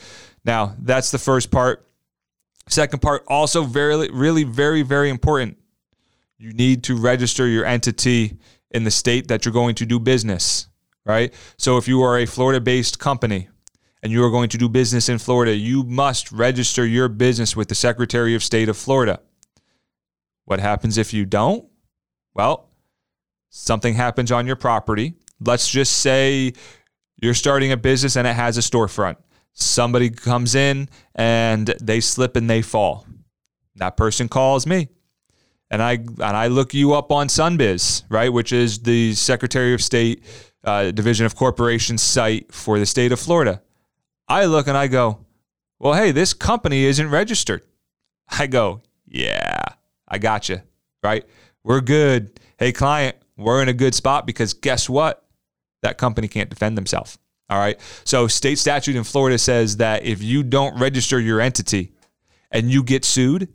Now, 0.45 0.75
that's 0.79 1.11
the 1.11 1.19
first 1.19 1.51
part. 1.51 1.87
Second 2.69 3.01
part, 3.01 3.25
also 3.27 3.65
very, 3.65 4.09
really, 4.11 4.45
very, 4.45 4.83
very 4.83 5.11
important. 5.11 5.59
You 6.39 6.53
need 6.53 6.85
to 6.85 6.97
register 6.97 7.47
your 7.47 7.65
entity 7.65 8.39
in 8.71 8.85
the 8.85 8.91
state 8.91 9.29
that 9.29 9.45
you're 9.45 9.53
going 9.53 9.75
to 9.77 9.87
do 9.87 9.99
business, 9.99 10.69
right? 11.05 11.35
So 11.59 11.77
if 11.77 11.89
you 11.89 12.03
are 12.03 12.19
a 12.19 12.27
Florida 12.27 12.61
based 12.61 12.99
company, 12.99 13.49
and 14.03 14.13
you 14.13 14.25
are 14.25 14.31
going 14.31 14.49
to 14.49 14.59
do 14.59 14.69
business 14.69 15.09
in 15.09 15.19
Florida, 15.19 15.55
you 15.55 15.83
must 15.85 16.33
register 16.33 16.87
your 16.87 17.09
business 17.09 17.55
with 17.55 17.69
the 17.69 17.75
Secretary 17.75 18.35
of 18.35 18.43
State 18.43 18.69
of 18.69 18.77
Florida. 18.77 19.21
What 20.47 20.61
happens 20.61 20.99
if 20.99 21.13
you 21.13 21.27
don't? 21.27 21.67
Well, 22.35 22.71
something 23.51 23.95
happens 23.95 24.33
on 24.33 24.47
your 24.47 24.57
property. 24.57 25.15
Let's 25.41 25.69
just 25.69 25.99
say 25.99 26.55
you're 27.21 27.35
starting 27.35 27.73
a 27.73 27.77
business 27.77 28.17
and 28.17 28.27
it 28.27 28.35
has 28.35 28.57
a 28.57 28.63
storefront. 28.63 29.17
Somebody 29.53 30.11
comes 30.11 30.55
in 30.55 30.89
and 31.15 31.67
they 31.81 32.01
slip 32.01 32.37
and 32.37 32.49
they 32.49 32.63
fall. 32.63 33.07
That 33.77 33.97
person 33.97 34.29
calls 34.29 34.67
me. 34.67 34.89
And 35.71 35.81
I 35.83 35.93
and 35.93 36.23
I 36.23 36.49
look 36.49 36.75
you 36.75 36.95
up 36.95 37.13
on 37.13 37.29
Sunbiz, 37.29 38.03
right, 38.09 38.33
which 38.33 38.53
is 38.53 38.81
the 38.81 39.15
Secretary 39.15 39.73
of 39.73 39.83
State 39.83 40.25
uh, 40.65 40.91
Division 40.91 41.27
of 41.27 41.37
Corporations 41.37 42.03
site 42.03 42.53
for 42.53 42.79
the 42.79 42.87
state 42.87 43.13
of 43.13 43.21
Florida. 43.21 43.63
I 44.29 44.47
look 44.47 44.67
and 44.67 44.77
I 44.77 44.89
go, 44.89 45.25
well, 45.79 45.95
hey, 45.95 46.13
this 46.13 46.35
company 46.35 46.85
isn't 46.85 47.09
registered. 47.09 47.63
I 48.29 48.47
go, 48.47 48.83
yeah, 49.07 49.61
I 50.07 50.19
got 50.19 50.49
you, 50.49 50.61
right? 51.03 51.25
We're 51.63 51.81
good. 51.81 52.39
Hey, 52.59 52.73
client, 52.73 53.17
we're 53.37 53.63
in 53.63 53.69
a 53.69 53.73
good 53.73 53.95
spot 53.95 54.27
because 54.27 54.53
guess 54.53 54.89
what? 54.89 55.25
That 55.83 55.99
company 55.99 56.29
can't 56.29 56.51
defend 56.51 56.77
themselves. 56.77 57.19
All 57.51 57.59
right. 57.59 57.81
So, 58.05 58.29
state 58.29 58.59
statute 58.59 58.95
in 58.95 59.03
Florida 59.03 59.37
says 59.37 59.79
that 59.79 60.05
if 60.05 60.23
you 60.23 60.45
don't 60.45 60.79
register 60.79 61.21
your 61.21 61.41
entity 61.41 61.93
and 62.53 62.71
you 62.71 62.85
get 62.85 63.05
sued, 63.05 63.49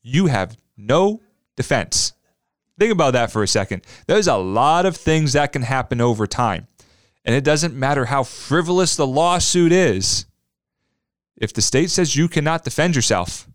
you 0.00 0.26
have 0.26 0.56
no 0.76 1.20
defense. 1.54 2.14
Think 2.78 2.92
about 2.92 3.12
that 3.12 3.30
for 3.30 3.42
a 3.42 3.48
second. 3.48 3.84
There's 4.06 4.26
a 4.26 4.36
lot 4.36 4.86
of 4.86 4.96
things 4.96 5.34
that 5.34 5.52
can 5.52 5.62
happen 5.62 6.00
over 6.00 6.26
time. 6.26 6.66
And 7.26 7.36
it 7.36 7.44
doesn't 7.44 7.74
matter 7.74 8.06
how 8.06 8.24
frivolous 8.24 8.96
the 8.96 9.06
lawsuit 9.06 9.70
is. 9.70 10.26
If 11.36 11.52
the 11.52 11.62
state 11.62 11.90
says 11.90 12.16
you 12.16 12.28
cannot 12.28 12.64
defend 12.64 12.96
yourself, 12.96 13.48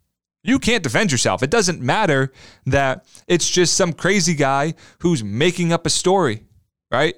you 0.44 0.60
can't 0.60 0.84
defend 0.84 1.12
yourself. 1.12 1.42
It 1.42 1.50
doesn't 1.50 1.82
matter 1.82 2.32
that 2.68 3.06
it's 3.28 3.50
just 3.50 3.76
some 3.76 3.94
crazy 3.94 4.36
guy 4.36 4.76
who's 5.00 5.24
making 5.24 5.74
up 5.74 5.86
a 5.86 5.90
story, 5.90 6.46
right? 6.92 7.16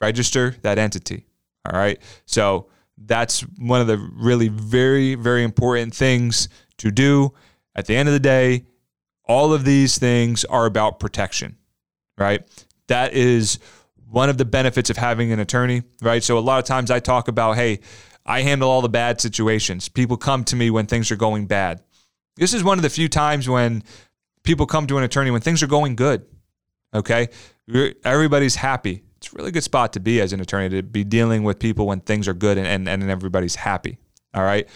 Register 0.00 0.56
that 0.62 0.78
entity. 0.78 1.26
All 1.66 1.78
right. 1.78 2.00
So 2.26 2.68
that's 2.98 3.40
one 3.58 3.80
of 3.80 3.86
the 3.86 3.98
really 3.98 4.48
very, 4.48 5.14
very 5.14 5.42
important 5.42 5.94
things 5.94 6.48
to 6.78 6.90
do. 6.90 7.32
At 7.74 7.86
the 7.86 7.96
end 7.96 8.08
of 8.08 8.12
the 8.12 8.20
day, 8.20 8.66
all 9.24 9.52
of 9.52 9.64
these 9.64 9.98
things 9.98 10.44
are 10.44 10.66
about 10.66 11.00
protection, 11.00 11.56
right? 12.18 12.42
That 12.88 13.14
is 13.14 13.58
one 14.08 14.28
of 14.28 14.38
the 14.38 14.44
benefits 14.44 14.90
of 14.90 14.96
having 14.96 15.32
an 15.32 15.40
attorney, 15.40 15.82
right? 16.02 16.22
So 16.22 16.38
a 16.38 16.40
lot 16.40 16.58
of 16.58 16.64
times 16.66 16.90
I 16.90 17.00
talk 17.00 17.28
about, 17.28 17.56
hey, 17.56 17.80
I 18.26 18.42
handle 18.42 18.70
all 18.70 18.82
the 18.82 18.88
bad 18.88 19.20
situations. 19.20 19.88
People 19.88 20.16
come 20.16 20.44
to 20.44 20.56
me 20.56 20.70
when 20.70 20.86
things 20.86 21.10
are 21.10 21.16
going 21.16 21.46
bad. 21.46 21.82
This 22.36 22.54
is 22.54 22.62
one 22.62 22.78
of 22.78 22.82
the 22.82 22.90
few 22.90 23.08
times 23.08 23.48
when 23.48 23.82
people 24.42 24.66
come 24.66 24.86
to 24.86 24.98
an 24.98 25.04
attorney 25.04 25.30
when 25.30 25.40
things 25.40 25.62
are 25.62 25.66
going 25.66 25.96
good. 25.96 26.24
Okay? 26.94 27.28
Everybody's 28.04 28.54
happy. 28.54 29.02
It's 29.24 29.32
a 29.32 29.36
really 29.36 29.52
good 29.52 29.64
spot 29.64 29.94
to 29.94 30.00
be 30.00 30.20
as 30.20 30.34
an 30.34 30.40
attorney 30.40 30.68
to 30.68 30.82
be 30.82 31.02
dealing 31.02 31.44
with 31.44 31.58
people 31.58 31.86
when 31.86 32.00
things 32.00 32.28
are 32.28 32.34
good 32.34 32.58
and, 32.58 32.66
and, 32.66 32.88
and 32.88 33.10
everybody's 33.10 33.54
happy. 33.54 33.98
All 34.34 34.42
right? 34.42 34.68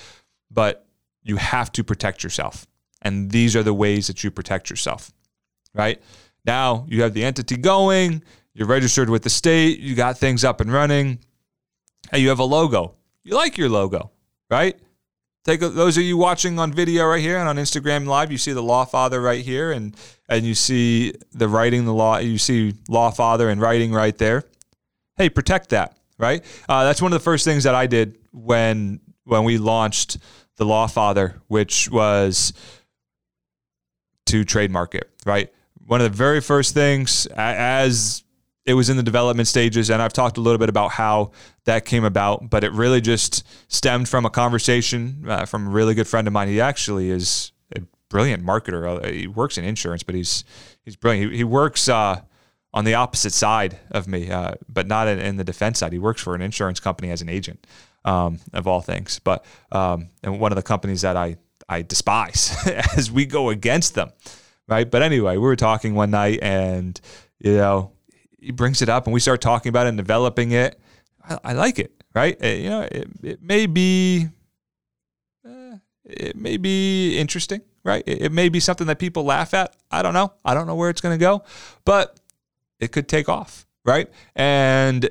But 0.50 0.87
you 1.23 1.37
have 1.37 1.71
to 1.73 1.85
protect 1.85 2.25
yourself. 2.25 2.67
And 3.02 3.31
these 3.31 3.55
are 3.55 3.62
the 3.62 3.75
ways 3.75 4.07
that 4.07 4.25
you 4.25 4.31
protect 4.31 4.71
yourself. 4.71 5.12
Right? 5.75 6.00
Now 6.47 6.87
you 6.88 7.02
have 7.02 7.12
the 7.12 7.25
entity 7.25 7.59
going, 7.59 8.23
you're 8.55 8.67
registered 8.67 9.11
with 9.11 9.23
the 9.23 9.31
state, 9.31 9.81
you 9.81 9.95
got 9.95 10.17
things 10.17 10.45
up 10.45 10.62
and 10.62 10.73
running, 10.73 11.19
and 12.11 12.23
you 12.23 12.31
have 12.31 12.38
a 12.38 12.45
logo. 12.45 12.95
You 13.25 13.35
like 13.35 13.59
your 13.59 13.69
logo, 13.69 14.11
right? 14.50 14.81
Take 15.49 15.62
a, 15.62 15.71
those 15.71 15.97
of 15.97 16.02
you 16.02 16.19
watching 16.19 16.59
on 16.59 16.75
video 16.75 17.07
right 17.07 17.23
here 17.23 17.38
and 17.38 17.49
on 17.49 17.57
Instagram 17.57 18.07
Live, 18.07 18.31
you 18.31 18.37
see 18.37 18.52
the 18.52 18.62
Law 18.62 18.85
Father 18.85 19.19
right 19.19 19.43
here, 19.43 19.73
and 19.73 19.97
and 20.28 20.45
you 20.45 20.55
see 20.55 21.14
the 21.33 21.49
writing, 21.49 21.87
the 21.87 21.95
law. 21.95 22.19
You 22.19 22.37
see 22.37 22.75
Law 22.87 23.11
Father 23.11 23.49
and 23.49 23.59
writing 23.59 23.90
right 23.90 24.19
there. 24.19 24.45
Hey, 25.17 25.31
protect 25.31 25.71
that, 25.71 25.97
right? 26.19 26.45
Uh, 26.69 26.85
that's 26.85 27.00
one 27.00 27.14
of 27.14 27.19
the 27.19 27.25
first 27.25 27.47
things 27.47 27.64
that 27.64 27.75
I 27.75 27.87
did 27.87 28.19
when 28.31 29.00
when 29.25 29.45
we 29.45 29.57
launched 29.57 30.19
the 30.57 30.67
Law 30.67 30.87
Father, 30.87 31.40
which 31.47 31.88
was 31.88 32.52
to 34.26 34.45
trademark 34.45 34.95
it, 34.95 35.11
right? 35.25 35.50
One 35.87 36.02
of 36.02 36.12
the 36.12 36.14
very 36.14 36.43
first 36.43 36.75
things 36.75 37.25
as 37.25 38.23
it 38.69 38.75
was 38.75 38.91
in 38.91 38.99
the 38.99 39.03
development 39.03 39.49
stages, 39.49 39.89
and 39.89 40.03
I've 40.03 40.13
talked 40.13 40.37
a 40.37 40.43
little 40.43 40.59
bit 40.59 40.69
about 40.69 40.91
how 40.91 41.31
that 41.65 41.87
came 41.87 42.05
about, 42.05 42.51
but 42.51 42.65
it 42.65 42.73
really 42.73 43.01
just 43.01 43.43
stemmed 43.69 44.11
from 44.11 44.27
a 44.27 44.31
conversation 44.31 45.25
uh, 45.27 45.47
from 45.47 45.69
a 45.69 45.71
really 45.71 45.95
good 45.95 46.07
friend 46.07 46.27
of 46.27 46.35
mine. 46.35 46.49
He 46.49 46.61
actually 46.61 47.09
is 47.09 47.53
a 47.75 47.81
brilliant 48.11 48.45
marketer. 48.45 49.03
Uh, 49.03 49.11
he 49.11 49.27
works 49.27 49.57
in 49.57 49.65
insurance, 49.65 50.03
but 50.03 50.15
he's 50.15 50.45
he's 50.85 50.97
brilliant. 50.97 51.33
He, 51.33 51.39
he 51.39 51.45
works 51.45 51.89
uh, 51.89 52.21
on 52.75 52.85
the 52.85 52.93
opposite 52.93 53.33
side 53.33 53.79
of 53.91 54.07
me, 54.07 54.31
uh, 54.31 54.53
but 54.69 54.87
not 54.87 55.09
in, 55.09 55.19
in, 55.19 55.39
the 55.39 55.45
defense 55.45 55.79
side. 55.79 55.95
He 55.95 55.99
works 55.99 56.21
for 56.21 56.35
an 56.35 56.43
insurance 56.43 56.79
company 56.79 57.11
as 57.11 57.23
an 57.23 57.31
agent, 57.31 57.67
um, 58.05 58.39
of 58.53 58.67
all 58.67 58.83
things. 58.83 59.19
But 59.19 59.47
um, 59.73 60.11
and 60.23 60.39
one 60.39 60.53
of 60.53 60.57
the 60.57 60.63
companies 60.63 61.01
that 61.01 61.17
I 61.17 61.39
I 61.71 61.81
despise 61.81 62.55
as 62.99 63.11
we 63.11 63.25
go 63.25 63.49
against 63.49 63.95
them, 63.95 64.11
right? 64.67 64.91
But 64.91 65.01
anyway, 65.01 65.39
we 65.39 65.39
were 65.39 65.57
talking 65.57 65.95
one 65.95 66.11
night, 66.11 66.41
and 66.43 67.01
you 67.39 67.57
know 67.57 67.93
he 68.40 68.52
brings 68.52 68.83
it 68.83 68.88
up 68.88 69.07
and 69.07 69.14
we 69.14 69.21
start 69.21 69.40
talking 69.40 69.71
about 69.71 69.87
it 69.87 69.90
and 69.90 69.99
developing 69.99 70.52
it. 70.52 70.78
I, 71.28 71.38
I 71.45 71.52
like 71.52 71.78
it, 71.78 71.92
right? 72.14 72.37
It, 72.40 72.45
uh, 72.45 72.62
you 72.62 72.71
know, 72.71 72.83
it, 72.83 73.09
it 73.23 73.42
may 73.42 73.66
be, 73.66 74.28
uh, 75.47 75.76
it 76.04 76.37
may 76.37 76.57
be 76.57 77.18
interesting, 77.18 77.61
right? 77.85 78.02
It, 78.07 78.23
it, 78.23 78.33
may 78.33 78.49
be 78.49 78.61
something 78.61 78.87
that 78.87 78.99
people 78.99 79.25
laugh 79.25 79.54
at. 79.54 79.76
I 79.90 80.02
don't 80.02 80.14
know. 80.14 80.33
I 80.45 80.54
don't 80.54 80.66
know 80.66 80.75
where 80.75 80.90
it's 80.90 81.00
going 81.00 81.18
to 81.18 81.23
go, 81.23 81.45
but 81.85 82.18
it 82.80 82.92
could 82.92 83.09
take 83.09 83.28
off, 83.28 83.66
right? 83.85 84.09
And 84.35 85.11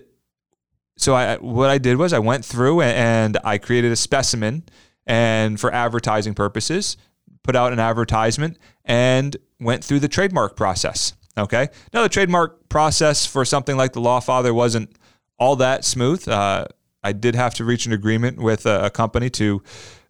so 0.98 1.14
I, 1.14 1.36
what 1.36 1.70
I 1.70 1.78
did 1.78 1.98
was 1.98 2.14
I 2.14 2.20
went 2.20 2.44
through 2.46 2.82
and 2.82 3.38
I 3.44 3.58
created 3.58 3.92
a 3.92 3.96
specimen 3.96 4.64
and 5.06 5.60
for 5.60 5.74
advertising 5.74 6.34
purposes, 6.34 6.98
put 7.44 7.56
out 7.56 7.72
an 7.72 7.80
advertisement 7.80 8.58
and 8.84 9.38
went 9.60 9.84
through 9.84 10.00
the 10.00 10.08
trademark 10.08 10.56
process. 10.56 11.14
Okay. 11.38 11.70
Now, 11.94 12.02
the 12.02 12.10
trademark 12.10 12.57
process 12.70 13.26
for 13.26 13.46
something 13.46 13.78
like 13.78 13.94
the 13.94 14.02
Law 14.02 14.20
Father 14.20 14.54
wasn't 14.54 14.96
all 15.40 15.56
that 15.58 15.86
smooth. 15.86 16.28
Uh, 16.28 16.66
I 17.04 17.14
did 17.14 17.36
have 17.36 17.54
to 17.56 17.66
reach 17.66 17.86
an 17.86 17.94
agreement 17.94 18.38
with 18.38 18.66
a, 18.66 18.86
a 18.86 18.90
company 18.90 19.30
to 19.32 19.62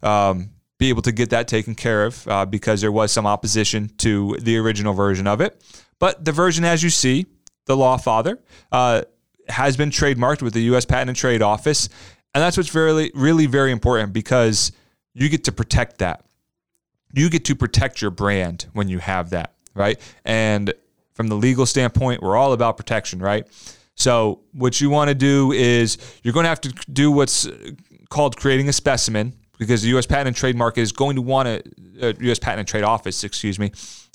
um, 0.02 0.50
be 0.78 0.88
able 0.88 1.02
to 1.02 1.12
get 1.12 1.30
that 1.30 1.48
taken 1.48 1.74
care 1.74 2.04
of 2.04 2.26
uh, 2.28 2.46
because 2.46 2.80
there 2.80 2.92
was 2.92 3.12
some 3.12 3.26
opposition 3.26 3.90
to 3.98 4.36
the 4.40 4.56
original 4.56 4.94
version 4.94 5.26
of 5.26 5.40
it. 5.40 5.62
But 5.98 6.24
the 6.24 6.32
version, 6.32 6.64
as 6.64 6.82
you 6.82 6.90
see, 6.90 7.26
the 7.66 7.76
Law 7.76 7.96
Father, 7.96 8.38
uh, 8.72 9.02
has 9.48 9.76
been 9.76 9.90
trademarked 9.90 10.42
with 10.42 10.54
the 10.54 10.62
U.S. 10.62 10.84
Patent 10.84 11.10
and 11.10 11.16
Trade 11.16 11.42
Office, 11.42 11.88
and 12.34 12.42
that's 12.42 12.56
what's 12.56 12.74
really, 12.74 13.10
really 13.14 13.46
very 13.46 13.72
important 13.72 14.12
because 14.12 14.72
you 15.14 15.28
get 15.28 15.44
to 15.44 15.52
protect 15.52 15.98
that. 15.98 16.24
You 17.12 17.30
get 17.30 17.44
to 17.46 17.56
protect 17.56 18.02
your 18.02 18.10
brand 18.10 18.66
when 18.72 18.88
you 18.88 18.98
have 18.98 19.30
that, 19.30 19.54
right? 19.74 19.98
And 20.24 20.72
from 21.18 21.26
the 21.26 21.34
legal 21.34 21.66
standpoint, 21.66 22.22
we're 22.22 22.36
all 22.36 22.52
about 22.52 22.76
protection, 22.76 23.18
right? 23.18 23.44
So 23.96 24.38
what 24.52 24.80
you 24.80 24.88
want 24.88 25.08
to 25.08 25.14
do 25.16 25.50
is 25.50 25.98
you're 26.22 26.32
going 26.32 26.44
to 26.44 26.48
have 26.48 26.60
to 26.60 26.68
do 26.92 27.10
what's 27.10 27.48
called 28.08 28.36
creating 28.36 28.68
a 28.68 28.72
specimen 28.72 29.34
because 29.58 29.82
the 29.82 29.88
U.S. 29.88 30.06
Patent 30.06 30.28
and 30.28 30.36
Trademark 30.36 30.78
is 30.78 30.92
going 30.92 31.16
to 31.16 31.22
want 31.22 31.48
to, 31.48 32.10
uh, 32.10 32.12
U.S. 32.20 32.38
Patent 32.38 32.60
and 32.60 32.68
Trade 32.68 32.84
Office, 32.84 33.24
excuse 33.24 33.58
me, 33.58 33.72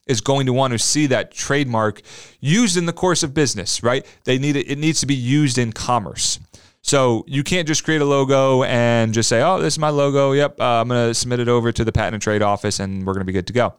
is 0.08 0.22
going 0.22 0.46
to 0.46 0.54
want 0.54 0.72
to 0.72 0.80
see 0.80 1.08
that 1.08 1.32
trademark 1.32 2.02
used 2.40 2.78
in 2.78 2.86
the 2.86 2.94
course 2.94 3.22
of 3.22 3.34
business, 3.34 3.84
right? 3.84 4.06
They 4.24 4.40
need 4.40 4.56
it, 4.56 4.72
it 4.72 4.78
needs 4.78 5.02
to 5.02 5.06
be 5.06 5.16
used 5.16 5.58
in 5.58 5.74
commerce. 5.74 6.40
So 6.84 7.26
you 7.28 7.44
can't 7.44 7.68
just 7.68 7.84
create 7.84 8.00
a 8.00 8.06
logo 8.06 8.64
and 8.64 9.14
just 9.14 9.28
say, 9.28 9.42
"Oh, 9.42 9.60
this 9.60 9.74
is 9.74 9.80
my 9.80 9.90
logo. 9.90 10.32
Yep, 10.32 10.62
uh, 10.62 10.64
I'm 10.64 10.88
going 10.88 11.10
to 11.10 11.14
submit 11.14 11.42
it 11.42 11.50
over 11.50 11.74
to 11.74 11.84
the 11.84 11.92
Patent 11.92 12.14
and 12.14 12.24
Trade 12.24 12.42
Office, 12.42 12.80
and 12.80 13.06
we're 13.06 13.14
going 13.14 13.26
to 13.26 13.26
be 13.26 13.34
good 13.34 13.48
to 13.48 13.54
go." 13.54 13.74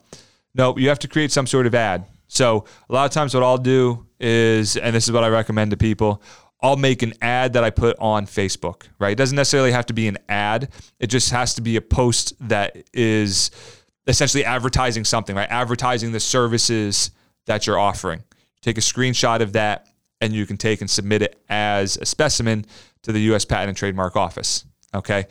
No, 0.55 0.77
you 0.77 0.91
have 0.91 0.99
to 0.99 1.09
create 1.09 1.33
some 1.33 1.47
sort 1.47 1.67
of 1.67 1.75
ad. 1.75 2.05
So 2.35 2.65
a 2.89 2.93
lot 2.93 3.05
of 3.05 3.13
times, 3.13 3.33
what 3.33 3.43
I'll 3.43 3.59
do 3.59 4.07
is, 4.19 4.77
and 4.77 4.95
this 4.95 5.05
is 5.05 5.13
what 5.13 5.23
I 5.23 5.29
recommend 5.29 5.71
to 5.71 5.77
people, 5.77 6.23
I'll 6.61 6.77
make 6.77 7.03
an 7.03 7.15
ad 7.23 7.53
that 7.53 7.63
I 7.63 7.71
put 7.71 7.97
on 7.99 8.27
Facebook. 8.27 8.89
Right? 8.99 9.13
It 9.13 9.19
doesn't 9.19 9.37
necessarily 9.37 9.71
have 9.73 9.87
to 9.87 9.95
be 9.95 10.09
an 10.09 10.19
ad. 10.29 10.71
It 10.99 11.07
just 11.07 11.31
has 11.31 11.55
to 11.55 11.63
be 11.63 11.77
a 11.77 11.81
post 11.81 12.35
that 12.49 12.89
is 12.93 13.51
essentially 14.07 14.45
advertising 14.45 15.05
something, 15.05 15.37
right? 15.37 15.49
Advertising 15.49 16.13
the 16.13 16.21
services 16.21 17.11
that 17.47 17.67
you're 17.67 17.79
offering. 17.79 18.25
Take 18.63 18.79
a 18.79 18.83
screenshot 18.83 19.41
of 19.41 19.53
that 19.53 19.87
and 20.21 20.33
you 20.33 20.47
can 20.47 20.57
take 20.57 20.81
and 20.81 20.91
submit 20.91 21.23
it 21.23 21.41
as 21.49 21.97
a 21.99 22.07
specimen 22.07 22.65
to 23.03 23.13
the 23.13 23.21
US 23.33 23.45
Patent 23.45 23.69
and 23.69 23.77
Trademark 23.77 24.17
Office. 24.17 24.65
Okay. 24.95 25.27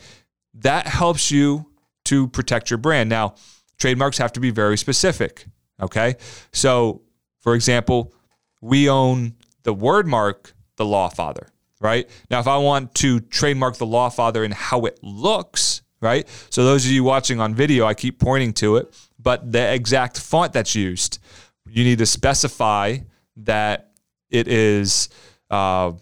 That 0.54 0.86
helps 0.86 1.30
you 1.30 1.66
to 2.06 2.28
protect 2.28 2.70
your 2.70 2.78
brand. 2.78 3.10
Now, 3.10 3.34
trademarks 3.78 4.18
have 4.18 4.32
to 4.34 4.40
be 4.40 4.50
very 4.50 4.78
specific. 4.78 5.46
Okay. 5.80 6.16
So, 6.52 7.02
for 7.40 7.54
example, 7.54 8.14
we 8.60 8.88
own 8.88 9.34
the 9.64 9.74
word 9.74 10.06
mark, 10.06 10.54
the 10.76 10.84
Law 10.84 11.08
Father, 11.08 11.48
right? 11.80 12.08
Now, 12.30 12.40
if 12.40 12.46
I 12.46 12.56
want 12.58 12.94
to 12.96 13.20
trademark 13.20 13.76
the 13.76 13.86
Law 13.86 14.08
Father 14.08 14.44
and 14.44 14.54
how 14.54 14.86
it 14.86 14.98
looks, 15.02 15.82
right? 16.00 16.28
So 16.50 16.64
those 16.64 16.84
of 16.84 16.92
you 16.92 17.02
watching 17.04 17.40
on 17.40 17.54
video, 17.54 17.86
I 17.86 17.94
keep 17.94 18.18
pointing 18.18 18.52
to 18.54 18.76
it, 18.76 18.94
but 19.18 19.50
the 19.50 19.72
exact 19.72 20.18
font 20.20 20.52
that's 20.52 20.74
used, 20.74 21.18
you 21.66 21.84
need 21.84 21.98
to 21.98 22.06
specify 22.06 22.98
that 23.38 23.90
it 24.30 24.48
is, 24.48 25.08
uh, 25.50 25.92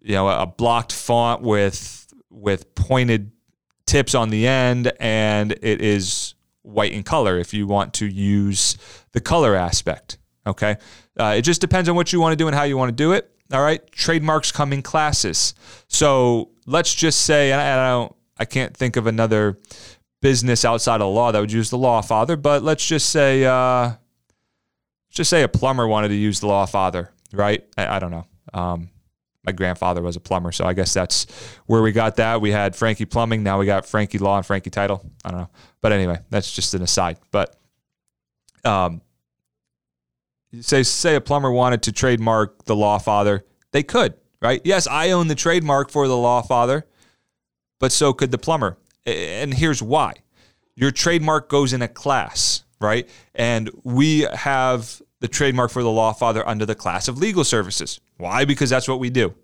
you 0.00 0.14
know, 0.14 0.28
a 0.28 0.46
blocked 0.46 0.92
font 0.92 1.42
with 1.42 1.98
with 2.30 2.74
pointed 2.74 3.30
tips 3.86 4.14
on 4.14 4.30
the 4.30 4.46
end, 4.46 4.92
and 5.00 5.52
it 5.52 5.80
is 5.80 6.34
white 6.62 6.92
in 6.92 7.02
color. 7.02 7.38
If 7.38 7.54
you 7.54 7.66
want 7.66 7.94
to 7.94 8.06
use 8.06 8.76
the 9.12 9.20
color 9.20 9.54
aspect, 9.54 10.18
okay, 10.46 10.76
uh, 11.18 11.34
it 11.36 11.42
just 11.42 11.60
depends 11.60 11.88
on 11.88 11.96
what 11.96 12.12
you 12.12 12.20
want 12.20 12.32
to 12.32 12.36
do 12.36 12.46
and 12.46 12.56
how 12.56 12.64
you 12.64 12.76
want 12.76 12.88
to 12.88 12.96
do 12.96 13.12
it. 13.12 13.30
All 13.52 13.62
right, 13.62 13.86
trademarks 13.92 14.50
come 14.50 14.72
in 14.72 14.82
classes. 14.82 15.54
So 15.88 16.50
let's 16.66 16.94
just 16.94 17.22
say, 17.22 17.52
and 17.52 17.60
I, 17.60 17.90
don't 17.90 18.14
I 18.38 18.44
can't 18.44 18.74
think 18.74 18.96
of 18.96 19.06
another 19.06 19.58
business 20.22 20.64
outside 20.64 21.00
of 21.00 21.12
law 21.12 21.32
that 21.32 21.40
would 21.40 21.52
use 21.52 21.68
the 21.68 21.78
law 21.78 22.00
father, 22.00 22.36
but 22.36 22.62
let's 22.62 22.86
just 22.86 23.10
say, 23.10 23.44
uh, 23.44 23.92
just 25.10 25.28
say 25.28 25.42
a 25.42 25.48
plumber 25.48 25.86
wanted 25.86 26.08
to 26.08 26.14
use 26.14 26.40
the 26.40 26.46
law 26.46 26.64
father, 26.64 27.10
right? 27.32 27.62
I, 27.76 27.96
I 27.96 27.98
don't 27.98 28.10
know. 28.10 28.26
Um, 28.54 28.88
my 29.44 29.52
grandfather 29.52 30.02
was 30.02 30.16
a 30.16 30.20
plumber, 30.20 30.52
so 30.52 30.64
I 30.64 30.72
guess 30.72 30.94
that's 30.94 31.26
where 31.66 31.82
we 31.82 31.92
got 31.92 32.16
that. 32.16 32.40
We 32.40 32.50
had 32.50 32.76
Franchi 32.76 33.04
Plumbing, 33.04 33.42
now 33.42 33.58
we 33.58 33.66
got 33.66 33.86
Franchi 33.86 34.18
Law 34.18 34.36
and 34.36 34.46
Franchi 34.46 34.70
Title. 34.70 35.04
I 35.24 35.30
don't 35.30 35.40
know, 35.40 35.50
but 35.80 35.92
anyway, 35.92 36.18
that's 36.30 36.52
just 36.52 36.74
an 36.74 36.82
aside. 36.82 37.18
But 37.30 37.56
um, 38.64 39.02
say 40.60 40.82
say 40.82 41.16
a 41.16 41.20
plumber 41.20 41.50
wanted 41.50 41.82
to 41.84 41.92
trademark 41.92 42.64
the 42.64 42.76
Law 42.76 42.98
Father, 42.98 43.44
they 43.72 43.82
could, 43.82 44.14
right? 44.40 44.60
Yes, 44.64 44.86
I 44.86 45.10
own 45.10 45.28
the 45.28 45.34
trademark 45.34 45.90
for 45.90 46.06
the 46.06 46.16
Law 46.16 46.42
Father, 46.42 46.86
but 47.80 47.90
so 47.90 48.12
could 48.12 48.30
the 48.30 48.38
plumber. 48.38 48.78
And 49.04 49.52
here's 49.52 49.82
why 49.82 50.14
your 50.74 50.90
trademark 50.90 51.48
goes 51.48 51.72
in 51.72 51.82
a 51.82 51.88
class, 51.88 52.64
right? 52.80 53.08
And 53.34 53.70
we 53.82 54.20
have 54.20 55.02
the 55.20 55.28
trademark 55.28 55.70
for 55.70 55.82
the 55.82 55.90
law 55.90 56.12
father 56.12 56.46
under 56.46 56.66
the 56.66 56.74
class 56.74 57.08
of 57.08 57.18
legal 57.18 57.44
services. 57.44 58.00
Why? 58.22 58.44
Because 58.44 58.70
that's 58.70 58.86
what 58.86 59.00
we 59.00 59.10
do, 59.10 59.34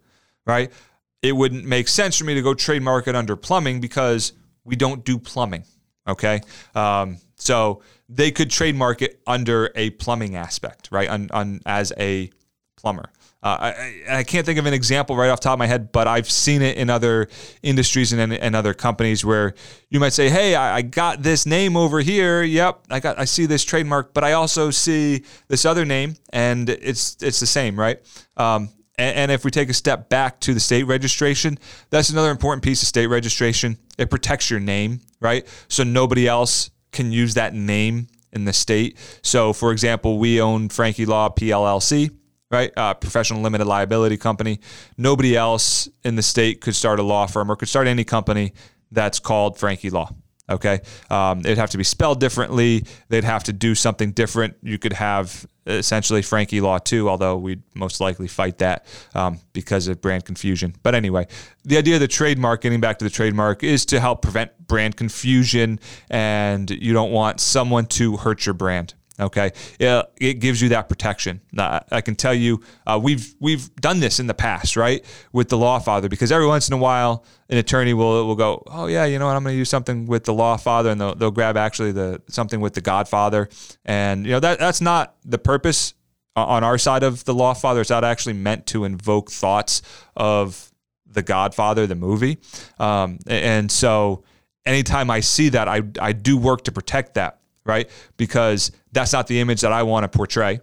right? 0.46 0.72
It 1.20 1.32
wouldn't 1.32 1.64
make 1.64 1.88
sense 1.88 2.16
for 2.16 2.24
me 2.24 2.34
to 2.34 2.42
go 2.42 2.54
trademark 2.54 3.08
it 3.08 3.16
under 3.16 3.34
plumbing 3.34 3.80
because 3.80 4.34
we 4.62 4.76
don't 4.76 5.04
do 5.04 5.18
plumbing, 5.18 5.64
okay? 6.06 6.40
Um, 6.76 7.18
so 7.34 7.82
they 8.08 8.30
could 8.30 8.50
trademark 8.50 9.02
it 9.02 9.20
under 9.26 9.72
a 9.74 9.90
plumbing 9.90 10.36
aspect, 10.36 10.90
right? 10.92 11.08
On, 11.08 11.28
on 11.32 11.60
as 11.66 11.92
a 11.98 12.30
plumber. 12.76 13.10
Uh, 13.40 13.72
I, 13.72 14.02
I, 14.10 14.24
can't 14.24 14.44
think 14.44 14.58
of 14.58 14.66
an 14.66 14.74
example 14.74 15.14
right 15.14 15.30
off 15.30 15.38
top 15.38 15.52
of 15.52 15.60
my 15.60 15.68
head, 15.68 15.92
but 15.92 16.08
I've 16.08 16.28
seen 16.28 16.60
it 16.60 16.76
in 16.76 16.90
other 16.90 17.28
industries 17.62 18.12
and, 18.12 18.32
and 18.32 18.56
other 18.56 18.74
companies 18.74 19.24
where 19.24 19.54
you 19.90 20.00
might 20.00 20.12
say, 20.12 20.28
"Hey, 20.28 20.56
I, 20.56 20.78
I, 20.78 20.82
got 20.82 21.22
this 21.22 21.46
name 21.46 21.76
over 21.76 22.00
here. 22.00 22.42
Yep, 22.42 22.86
I 22.90 22.98
got 22.98 23.16
I 23.16 23.26
see 23.26 23.46
this 23.46 23.62
trademark, 23.62 24.12
but 24.12 24.24
I 24.24 24.32
also 24.32 24.72
see 24.72 25.22
this 25.46 25.64
other 25.64 25.84
name, 25.84 26.16
and 26.30 26.68
it's 26.68 27.16
it's 27.22 27.38
the 27.38 27.46
same, 27.46 27.78
right?" 27.78 28.00
Um, 28.36 28.70
and, 28.98 29.16
and 29.16 29.30
if 29.30 29.44
we 29.44 29.52
take 29.52 29.68
a 29.68 29.74
step 29.74 30.08
back 30.08 30.40
to 30.40 30.52
the 30.52 30.60
state 30.60 30.84
registration, 30.84 31.60
that's 31.90 32.10
another 32.10 32.32
important 32.32 32.64
piece 32.64 32.82
of 32.82 32.88
state 32.88 33.06
registration. 33.06 33.78
It 33.98 34.10
protects 34.10 34.50
your 34.50 34.58
name, 34.58 35.00
right? 35.20 35.46
So 35.68 35.84
nobody 35.84 36.26
else 36.26 36.70
can 36.90 37.12
use 37.12 37.34
that 37.34 37.54
name 37.54 38.08
in 38.32 38.46
the 38.46 38.52
state. 38.52 38.98
So, 39.22 39.52
for 39.52 39.70
example, 39.70 40.18
we 40.18 40.40
own 40.40 40.70
Franchi 40.70 41.06
Law 41.06 41.28
PLLC 41.28 42.10
right? 42.50 42.72
Uh, 42.76 42.94
professional 42.94 43.40
limited 43.40 43.66
liability 43.66 44.16
company. 44.16 44.60
Nobody 44.96 45.36
else 45.36 45.88
in 46.04 46.16
the 46.16 46.22
state 46.22 46.60
could 46.60 46.74
start 46.74 46.98
a 46.98 47.02
law 47.02 47.26
firm 47.26 47.50
or 47.50 47.56
could 47.56 47.68
start 47.68 47.86
any 47.86 48.04
company 48.04 48.52
that's 48.90 49.18
called 49.18 49.58
Franchi 49.58 49.90
Law. 49.90 50.10
Okay. 50.50 50.80
Um, 51.10 51.40
it'd 51.40 51.58
have 51.58 51.70
to 51.70 51.78
be 51.78 51.84
spelled 51.84 52.20
differently. 52.20 52.86
They'd 53.10 53.24
have 53.24 53.44
to 53.44 53.52
do 53.52 53.74
something 53.74 54.12
different. 54.12 54.56
You 54.62 54.78
could 54.78 54.94
have 54.94 55.46
essentially 55.66 56.22
Franchi 56.22 56.62
Law 56.62 56.78
too, 56.78 57.10
although 57.10 57.36
we'd 57.36 57.62
most 57.74 58.00
likely 58.00 58.28
fight 58.28 58.56
that 58.58 58.86
um, 59.14 59.40
because 59.52 59.88
of 59.88 60.00
brand 60.00 60.24
confusion. 60.24 60.74
But 60.82 60.94
anyway, 60.94 61.26
the 61.64 61.76
idea 61.76 61.96
of 61.96 62.00
the 62.00 62.08
trademark, 62.08 62.62
getting 62.62 62.80
back 62.80 62.98
to 63.00 63.04
the 63.04 63.10
trademark, 63.10 63.62
is 63.62 63.84
to 63.86 64.00
help 64.00 64.22
prevent 64.22 64.66
brand 64.66 64.96
confusion 64.96 65.80
and 66.08 66.70
you 66.70 66.94
don't 66.94 67.12
want 67.12 67.40
someone 67.40 67.84
to 67.86 68.16
hurt 68.16 68.46
your 68.46 68.54
brand. 68.54 68.94
Okay, 69.20 69.50
it, 69.80 70.10
it 70.20 70.34
gives 70.34 70.62
you 70.62 70.68
that 70.68 70.88
protection. 70.88 71.40
I 71.56 72.00
can 72.02 72.14
tell 72.14 72.34
you, 72.34 72.62
uh, 72.86 73.00
we've 73.02 73.34
we've 73.40 73.74
done 73.76 73.98
this 73.98 74.20
in 74.20 74.28
the 74.28 74.34
past, 74.34 74.76
right, 74.76 75.04
with 75.32 75.48
the 75.48 75.58
Law 75.58 75.80
Father, 75.80 76.08
because 76.08 76.30
every 76.30 76.46
once 76.46 76.68
in 76.68 76.74
a 76.74 76.78
while, 76.78 77.24
an 77.48 77.58
attorney 77.58 77.94
will 77.94 78.26
will 78.28 78.36
go, 78.36 78.62
oh 78.68 78.86
yeah, 78.86 79.06
you 79.06 79.18
know 79.18 79.26
what, 79.26 79.34
I'm 79.34 79.42
going 79.42 79.54
to 79.54 79.58
use 79.58 79.68
something 79.68 80.06
with 80.06 80.22
the 80.22 80.32
Law 80.32 80.56
Father, 80.56 80.90
and 80.90 81.00
they'll, 81.00 81.16
they'll 81.16 81.30
grab 81.32 81.56
actually 81.56 81.90
the 81.90 82.22
something 82.28 82.60
with 82.60 82.74
the 82.74 82.80
Godfather, 82.80 83.48
and 83.84 84.24
you 84.24 84.30
know 84.30 84.40
that 84.40 84.60
that's 84.60 84.80
not 84.80 85.16
the 85.24 85.38
purpose 85.38 85.94
on 86.36 86.62
our 86.62 86.78
side 86.78 87.02
of 87.02 87.24
the 87.24 87.34
Law 87.34 87.54
Father. 87.54 87.80
It's 87.80 87.90
not 87.90 88.04
actually 88.04 88.34
meant 88.34 88.66
to 88.66 88.84
invoke 88.84 89.32
thoughts 89.32 89.82
of 90.16 90.70
the 91.06 91.22
Godfather, 91.22 91.88
the 91.88 91.96
movie, 91.96 92.38
um, 92.78 93.18
and 93.26 93.68
so 93.68 94.22
anytime 94.64 95.10
I 95.10 95.20
see 95.20 95.48
that, 95.48 95.66
I 95.66 95.82
I 96.00 96.12
do 96.12 96.38
work 96.38 96.62
to 96.64 96.72
protect 96.72 97.14
that 97.14 97.38
right? 97.68 97.88
Because 98.16 98.72
that's 98.92 99.12
not 99.12 99.26
the 99.26 99.40
image 99.40 99.60
that 99.62 99.72
I 99.72 99.82
want 99.82 100.04
to 100.04 100.16
portray. 100.16 100.60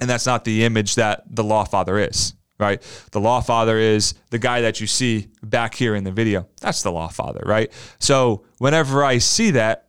And 0.00 0.10
that's 0.10 0.26
not 0.26 0.44
the 0.44 0.64
image 0.64 0.96
that 0.96 1.24
the 1.30 1.44
law 1.44 1.64
father 1.64 1.98
is, 1.98 2.34
right? 2.58 2.82
The 3.12 3.20
law 3.20 3.40
father 3.40 3.78
is 3.78 4.14
the 4.30 4.38
guy 4.38 4.62
that 4.62 4.80
you 4.80 4.86
see 4.86 5.28
back 5.42 5.74
here 5.74 5.94
in 5.94 6.02
the 6.02 6.10
video. 6.10 6.48
That's 6.60 6.82
the 6.82 6.90
law 6.90 7.08
father, 7.08 7.42
right? 7.46 7.70
So 8.00 8.44
whenever 8.58 9.04
I 9.04 9.18
see 9.18 9.52
that, 9.52 9.88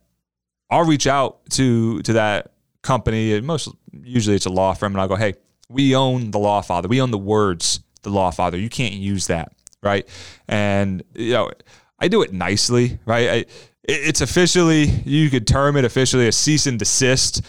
I'll 0.70 0.84
reach 0.84 1.06
out 1.06 1.44
to 1.50 2.00
to 2.02 2.12
that 2.14 2.52
company. 2.82 3.40
Most 3.40 3.68
usually 4.02 4.36
it's 4.36 4.46
a 4.46 4.50
law 4.50 4.72
firm, 4.74 4.92
and 4.92 5.00
I'll 5.00 5.08
go, 5.08 5.16
"Hey, 5.16 5.34
we 5.68 5.94
own 5.94 6.30
the 6.30 6.38
law 6.38 6.60
father. 6.62 6.88
We 6.88 7.00
own 7.00 7.10
the 7.10 7.18
words 7.18 7.80
the 8.02 8.10
law 8.10 8.30
father. 8.30 8.58
You 8.58 8.68
can't 8.68 8.94
use 8.94 9.26
that, 9.26 9.52
right?" 9.82 10.08
And 10.48 11.02
you 11.14 11.32
know, 11.32 11.50
I 11.98 12.08
do 12.08 12.22
it 12.22 12.32
nicely, 12.32 12.98
right? 13.04 13.28
I, 13.30 13.44
it's 13.84 14.20
officially, 14.20 14.84
you 15.04 15.30
could 15.30 15.46
term 15.46 15.76
it 15.76 15.84
officially 15.84 16.26
a 16.26 16.32
cease 16.32 16.66
and 16.66 16.78
desist. 16.78 17.42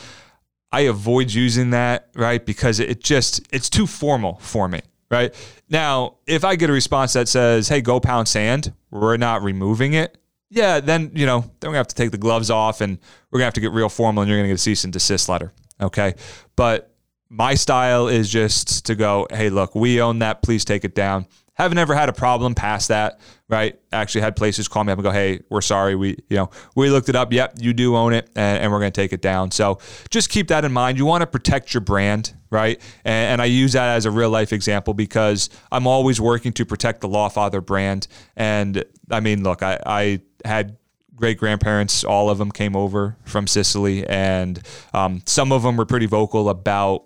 I 0.71 0.81
avoid 0.81 1.31
using 1.31 1.69
that, 1.69 2.09
right? 2.15 2.45
Because 2.45 2.79
it 2.79 3.03
just, 3.03 3.41
it's 3.51 3.69
too 3.69 3.87
formal 3.87 4.35
for 4.39 4.67
me, 4.67 4.81
right? 5.09 5.33
Now, 5.69 6.17
if 6.27 6.43
I 6.43 6.55
get 6.55 6.69
a 6.69 6.73
response 6.73 7.13
that 7.13 7.29
says, 7.29 7.69
hey, 7.69 7.81
go 7.81 7.99
pound 7.99 8.27
sand, 8.27 8.73
we're 8.91 9.17
not 9.17 9.43
removing 9.43 9.93
it, 9.93 10.17
yeah, 10.49 10.79
then, 10.79 11.11
you 11.15 11.25
know, 11.25 11.41
then 11.41 11.69
gonna 11.69 11.77
have 11.77 11.87
to 11.87 11.95
take 11.95 12.11
the 12.11 12.17
gloves 12.17 12.49
off 12.49 12.81
and 12.81 12.97
we're 13.31 13.39
gonna 13.39 13.45
have 13.45 13.53
to 13.55 13.61
get 13.61 13.71
real 13.71 13.89
formal 13.89 14.21
and 14.21 14.29
you're 14.29 14.37
gonna 14.37 14.49
get 14.49 14.55
a 14.55 14.57
cease 14.57 14.83
and 14.83 14.93
desist 14.93 15.29
letter, 15.29 15.53
okay? 15.81 16.15
But 16.55 16.93
my 17.29 17.55
style 17.55 18.07
is 18.07 18.29
just 18.29 18.85
to 18.85 18.95
go, 18.95 19.27
hey, 19.31 19.49
look, 19.49 19.75
we 19.75 20.01
own 20.01 20.19
that. 20.19 20.41
Please 20.41 20.63
take 20.63 20.83
it 20.85 20.93
down. 20.93 21.25
Haven't 21.55 21.77
ever 21.77 21.95
had 21.95 22.09
a 22.09 22.13
problem 22.13 22.53
past 22.53 22.89
that, 22.89 23.19
right? 23.47 23.79
Actually, 23.91 24.21
had 24.21 24.35
places 24.35 24.67
call 24.67 24.83
me 24.83 24.91
up 24.91 24.97
and 24.97 25.03
go, 25.03 25.11
"Hey, 25.11 25.41
we're 25.49 25.61
sorry. 25.61 25.95
We, 25.95 26.17
you 26.29 26.37
know, 26.37 26.49
we 26.75 26.89
looked 26.89 27.09
it 27.09 27.15
up. 27.15 27.31
Yep, 27.31 27.55
you 27.59 27.73
do 27.73 27.95
own 27.95 28.13
it, 28.13 28.29
and, 28.35 28.61
and 28.61 28.71
we're 28.71 28.79
going 28.79 28.91
to 28.91 29.01
take 29.01 29.13
it 29.13 29.21
down." 29.21 29.51
So 29.51 29.79
just 30.09 30.29
keep 30.29 30.49
that 30.49 30.65
in 30.65 30.73
mind. 30.73 30.97
You 30.97 31.05
want 31.05 31.21
to 31.21 31.27
protect 31.27 31.73
your 31.73 31.81
brand, 31.81 32.33
right? 32.49 32.81
And, 33.05 33.33
and, 33.33 33.41
I 33.41 33.45
use 33.45 33.73
that 33.73 33.95
as 33.95 34.05
a 34.05 34.11
real 34.11 34.29
life 34.29 34.51
example 34.51 34.93
because 34.93 35.49
I'm 35.71 35.87
always 35.87 36.19
working 36.19 36.51
to 36.53 36.65
protect 36.65 37.01
the 37.01 37.07
Lawfather 37.07 37.65
brand. 37.65 38.07
And 38.35 38.83
I 39.09 39.21
mean, 39.21 39.43
look, 39.43 39.63
I, 39.63 39.79
I 39.85 40.21
had 40.43 40.77
great 41.15 41.37
grandparents, 41.37 42.03
all 42.03 42.29
of 42.29 42.37
them 42.37 42.51
came 42.51 42.75
over 42.75 43.17
from 43.23 43.47
Sicily, 43.47 44.05
and 44.07 44.59
um, 44.93 45.21
some 45.25 45.51
of 45.51 45.63
them 45.63 45.77
were 45.77 45.85
pretty 45.85 46.05
vocal 46.05 46.49
about 46.49 47.05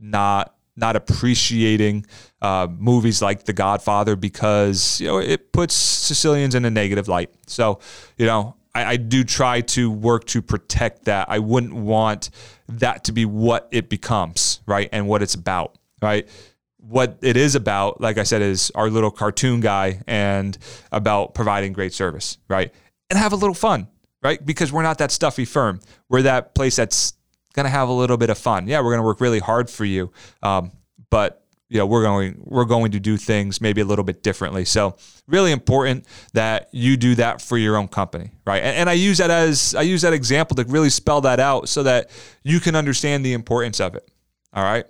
not 0.00 0.55
not 0.76 0.96
appreciating 0.96 2.06
uh, 2.42 2.68
movies 2.70 3.22
like 3.22 3.44
The 3.44 3.52
Godfather 3.52 4.16
because 4.16 5.00
you 5.00 5.06
know 5.08 5.18
it 5.18 5.52
puts 5.52 5.74
Sicilians 5.74 6.54
in 6.54 6.64
a 6.64 6.70
negative 6.70 7.08
light. 7.08 7.30
So 7.46 7.80
you 8.16 8.26
know 8.26 8.56
I, 8.76 8.84
I 8.84 8.96
do 8.96 9.24
try 9.24 9.62
to 9.62 9.90
work 9.90 10.26
to 10.26 10.42
protect 10.42 11.06
that. 11.06 11.30
I 11.30 11.38
wouldn't 11.38 11.72
want 11.72 12.30
that 12.68 13.04
to 13.04 13.12
be 13.12 13.24
what 13.24 13.68
it 13.70 13.88
becomes, 13.88 14.60
right, 14.66 14.88
and 14.92 15.08
what 15.08 15.22
it's 15.22 15.34
about, 15.34 15.78
right. 16.02 16.28
What 16.76 17.18
it 17.22 17.36
is 17.36 17.54
about, 17.54 18.00
like 18.00 18.18
I 18.18 18.22
said, 18.22 18.42
is 18.42 18.70
our 18.74 18.90
little 18.90 19.10
cartoon 19.10 19.60
guy 19.60 20.02
and 20.06 20.56
about 20.92 21.34
providing 21.34 21.72
great 21.72 21.94
service, 21.94 22.38
right, 22.48 22.72
and 23.08 23.18
have 23.18 23.32
a 23.32 23.36
little 23.36 23.54
fun, 23.54 23.88
right, 24.22 24.44
because 24.44 24.70
we're 24.70 24.82
not 24.82 24.98
that 24.98 25.10
stuffy 25.10 25.46
firm. 25.46 25.80
We're 26.08 26.22
that 26.22 26.54
place 26.54 26.76
that's 26.76 27.14
going 27.56 27.64
to 27.64 27.70
have 27.70 27.88
a 27.88 27.92
little 27.92 28.16
bit 28.16 28.30
of 28.30 28.38
fun. 28.38 28.68
Yeah, 28.68 28.80
we're 28.80 28.92
going 28.92 29.00
to 29.00 29.06
work 29.06 29.20
really 29.20 29.40
hard 29.40 29.68
for 29.68 29.84
you, 29.84 30.12
um, 30.42 30.70
but 31.10 31.42
you 31.68 31.78
know 31.78 31.86
we're 31.86 32.04
going 32.04 32.40
we're 32.44 32.64
going 32.64 32.92
to 32.92 33.00
do 33.00 33.16
things 33.16 33.60
maybe 33.60 33.80
a 33.80 33.84
little 33.84 34.04
bit 34.04 34.22
differently. 34.22 34.64
So 34.64 34.96
really 35.26 35.50
important 35.50 36.06
that 36.32 36.68
you 36.70 36.96
do 36.96 37.16
that 37.16 37.42
for 37.42 37.58
your 37.58 37.76
own 37.76 37.88
company, 37.88 38.30
right? 38.46 38.62
And, 38.62 38.76
and 38.76 38.90
I 38.90 38.92
use 38.92 39.18
that 39.18 39.30
as 39.30 39.74
I 39.74 39.82
use 39.82 40.02
that 40.02 40.12
example 40.12 40.54
to 40.56 40.64
really 40.64 40.90
spell 40.90 41.22
that 41.22 41.40
out 41.40 41.68
so 41.68 41.82
that 41.82 42.10
you 42.44 42.60
can 42.60 42.76
understand 42.76 43.24
the 43.24 43.32
importance 43.32 43.80
of 43.80 43.96
it. 43.96 44.08
All 44.52 44.62
right. 44.62 44.86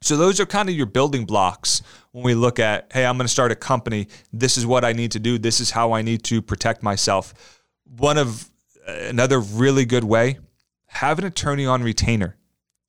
So 0.00 0.18
those 0.18 0.38
are 0.38 0.44
kind 0.44 0.68
of 0.68 0.74
your 0.74 0.84
building 0.86 1.24
blocks 1.24 1.80
when 2.12 2.24
we 2.24 2.34
look 2.34 2.58
at, 2.58 2.90
hey, 2.92 3.06
I'm 3.06 3.16
going 3.16 3.26
to 3.26 3.32
start 3.32 3.52
a 3.52 3.56
company. 3.56 4.08
This 4.34 4.58
is 4.58 4.66
what 4.66 4.84
I 4.84 4.92
need 4.92 5.12
to 5.12 5.18
do. 5.18 5.38
This 5.38 5.60
is 5.60 5.70
how 5.70 5.92
I 5.92 6.02
need 6.02 6.22
to 6.24 6.42
protect 6.42 6.82
myself. 6.82 7.62
One 7.84 8.18
of 8.18 8.50
another 8.86 9.40
really 9.40 9.86
good 9.86 10.04
way 10.04 10.38
have 10.94 11.18
an 11.18 11.24
attorney 11.24 11.66
on 11.66 11.82
retainer. 11.82 12.36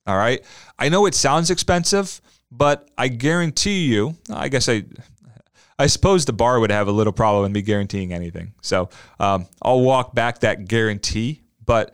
All 0.06 0.16
right. 0.16 0.44
I 0.78 0.88
know 0.88 1.06
it 1.06 1.14
sounds 1.14 1.50
expensive, 1.50 2.20
but 2.50 2.88
I 2.96 3.08
guarantee 3.08 3.86
you, 3.86 4.16
I 4.32 4.48
guess 4.48 4.68
I, 4.68 4.84
I 5.78 5.88
suppose 5.88 6.24
the 6.24 6.32
bar 6.32 6.60
would 6.60 6.70
have 6.70 6.88
a 6.88 6.92
little 6.92 7.12
problem 7.12 7.44
in 7.46 7.52
me 7.52 7.62
guaranteeing 7.62 8.12
anything. 8.12 8.54
So 8.62 8.88
um, 9.18 9.46
I'll 9.60 9.80
walk 9.80 10.14
back 10.14 10.40
that 10.40 10.66
guarantee, 10.66 11.42
but 11.64 11.92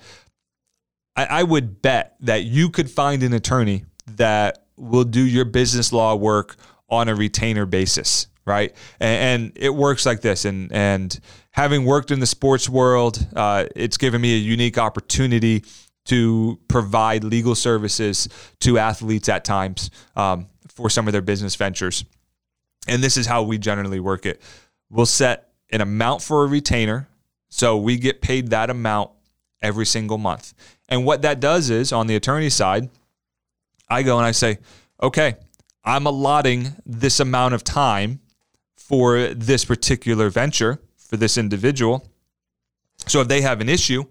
I, 1.16 1.24
I 1.24 1.42
would 1.42 1.80
bet 1.80 2.16
that 2.20 2.44
you 2.44 2.68
could 2.68 2.90
find 2.90 3.22
an 3.22 3.32
attorney 3.32 3.86
that 4.16 4.66
will 4.76 5.04
do 5.04 5.24
your 5.24 5.46
business 5.46 5.92
law 5.92 6.14
work 6.14 6.56
on 6.88 7.08
a 7.08 7.14
retainer 7.14 7.64
basis, 7.64 8.26
right? 8.44 8.74
And, 9.00 9.42
and 9.44 9.52
it 9.56 9.74
works 9.74 10.04
like 10.04 10.20
this. 10.20 10.44
And 10.44 10.70
and 10.72 11.18
having 11.52 11.84
worked 11.84 12.10
in 12.10 12.20
the 12.20 12.26
sports 12.26 12.68
world, 12.68 13.26
uh, 13.34 13.66
it's 13.74 13.96
given 13.96 14.20
me 14.20 14.34
a 14.34 14.38
unique 14.38 14.78
opportunity 14.78 15.64
to 16.06 16.58
provide 16.68 17.24
legal 17.24 17.54
services 17.54 18.28
to 18.60 18.78
athletes 18.78 19.28
at 19.28 19.44
times 19.44 19.90
um, 20.16 20.48
for 20.68 20.90
some 20.90 21.06
of 21.06 21.12
their 21.12 21.22
business 21.22 21.54
ventures. 21.54 22.04
And 22.88 23.02
this 23.02 23.16
is 23.16 23.26
how 23.26 23.42
we 23.42 23.58
generally 23.58 24.00
work 24.00 24.26
it. 24.26 24.42
We'll 24.90 25.06
set 25.06 25.52
an 25.70 25.80
amount 25.80 26.22
for 26.22 26.44
a 26.44 26.46
retainer. 26.46 27.08
So 27.48 27.76
we 27.76 27.96
get 27.96 28.20
paid 28.20 28.50
that 28.50 28.70
amount 28.70 29.10
every 29.60 29.86
single 29.86 30.18
month. 30.18 30.54
And 30.88 31.04
what 31.04 31.22
that 31.22 31.40
does 31.40 31.70
is 31.70 31.92
on 31.92 32.06
the 32.06 32.16
attorney 32.16 32.50
side, 32.50 32.90
I 33.88 34.02
go 34.02 34.18
and 34.18 34.26
I 34.26 34.32
say, 34.32 34.58
okay, 35.02 35.36
I'm 35.84 36.06
allotting 36.06 36.74
this 36.84 37.20
amount 37.20 37.54
of 37.54 37.62
time 37.62 38.20
for 38.76 39.28
this 39.28 39.64
particular 39.64 40.28
venture 40.30 40.80
for 40.96 41.16
this 41.16 41.38
individual. 41.38 42.08
So 43.06 43.20
if 43.20 43.28
they 43.28 43.42
have 43.42 43.60
an 43.60 43.68
issue, 43.68 44.04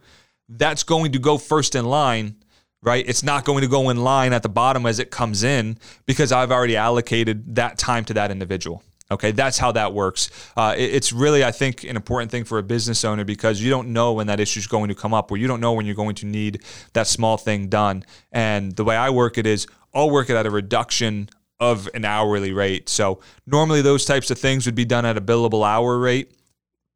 that's 0.58 0.84
going 0.84 1.14
to 1.14 1.20
go 1.20 1.38
first 1.38 1.76
in 1.76 1.86
line, 1.86 2.36
right? 2.84 3.08
It's 3.08 3.24
not 3.24 3.46
going 3.46 3.62
to 3.62 3.68
go 3.68 3.90
in 3.90 3.98
line 4.04 4.34
at 4.34 4.44
the 4.44 4.50
bottom 4.50 4.86
as 4.86 5.00
it 5.00 5.12
comes 5.12 5.44
in 5.44 5.78
because 6.06 6.32
I've 6.32 6.52
already 6.52 6.76
allocated 6.76 7.56
that 7.56 7.78
time 7.78 8.06
to 8.06 8.14
that 8.16 8.32
individual. 8.32 8.84
Okay, 9.10 9.32
that's 9.32 9.58
how 9.58 9.74
that 9.74 9.94
works. 9.94 10.30
Uh, 10.56 10.74
it, 10.78 10.96
it's 10.96 11.12
really, 11.12 11.44
I 11.44 11.52
think, 11.52 11.84
an 11.84 11.98
important 11.98 12.32
thing 12.32 12.46
for 12.46 12.60
a 12.60 12.64
business 12.64 13.04
owner 13.04 13.26
because 13.26 13.62
you 13.62 13.70
don't 13.70 13.92
know 13.92 14.14
when 14.14 14.28
that 14.28 14.40
issue 14.40 14.60
is 14.60 14.68
going 14.68 14.88
to 14.88 14.96
come 14.96 15.14
up, 15.14 15.32
or 15.32 15.38
you 15.38 15.48
don't 15.48 15.60
know 15.60 15.74
when 15.74 15.86
you're 15.86 15.96
going 15.96 16.16
to 16.16 16.26
need 16.26 16.64
that 16.94 17.08
small 17.08 17.38
thing 17.38 17.68
done. 17.68 18.06
And 18.32 18.74
the 18.74 18.86
way 18.86 18.96
I 18.96 19.10
work 19.10 19.38
it 19.38 19.46
is, 19.46 19.68
I'll 19.94 20.10
work 20.10 20.30
it 20.30 20.38
at 20.38 20.46
a 20.46 20.50
reduction 20.50 21.30
of 21.60 21.90
an 21.94 22.06
hourly 22.06 22.54
rate. 22.54 22.88
So 22.90 23.20
normally 23.46 23.82
those 23.82 24.06
types 24.06 24.32
of 24.32 24.40
things 24.40 24.66
would 24.66 24.76
be 24.76 24.86
done 24.86 25.06
at 25.06 25.18
a 25.18 25.22
billable 25.22 25.68
hour 25.68 26.00
rate, 26.00 26.32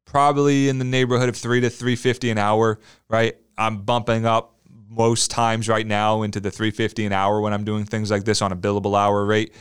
probably 0.06 0.70
in 0.70 0.78
the 0.78 0.84
neighborhood 0.84 1.28
of 1.28 1.36
three 1.36 1.60
to 1.60 1.68
three 1.68 1.96
fifty 1.96 2.30
an 2.30 2.38
hour, 2.38 2.80
right? 3.08 3.36
I'm 3.58 3.82
bumping 3.82 4.26
up 4.26 4.56
most 4.88 5.30
times 5.30 5.68
right 5.68 5.86
now 5.86 6.22
into 6.22 6.40
the 6.40 6.50
350 6.50 7.06
an 7.06 7.12
hour 7.12 7.40
when 7.40 7.52
I'm 7.52 7.64
doing 7.64 7.84
things 7.84 8.10
like 8.10 8.24
this 8.24 8.42
on 8.42 8.52
a 8.52 8.56
billable 8.56 8.98
hour 8.98 9.24
rate. 9.24 9.54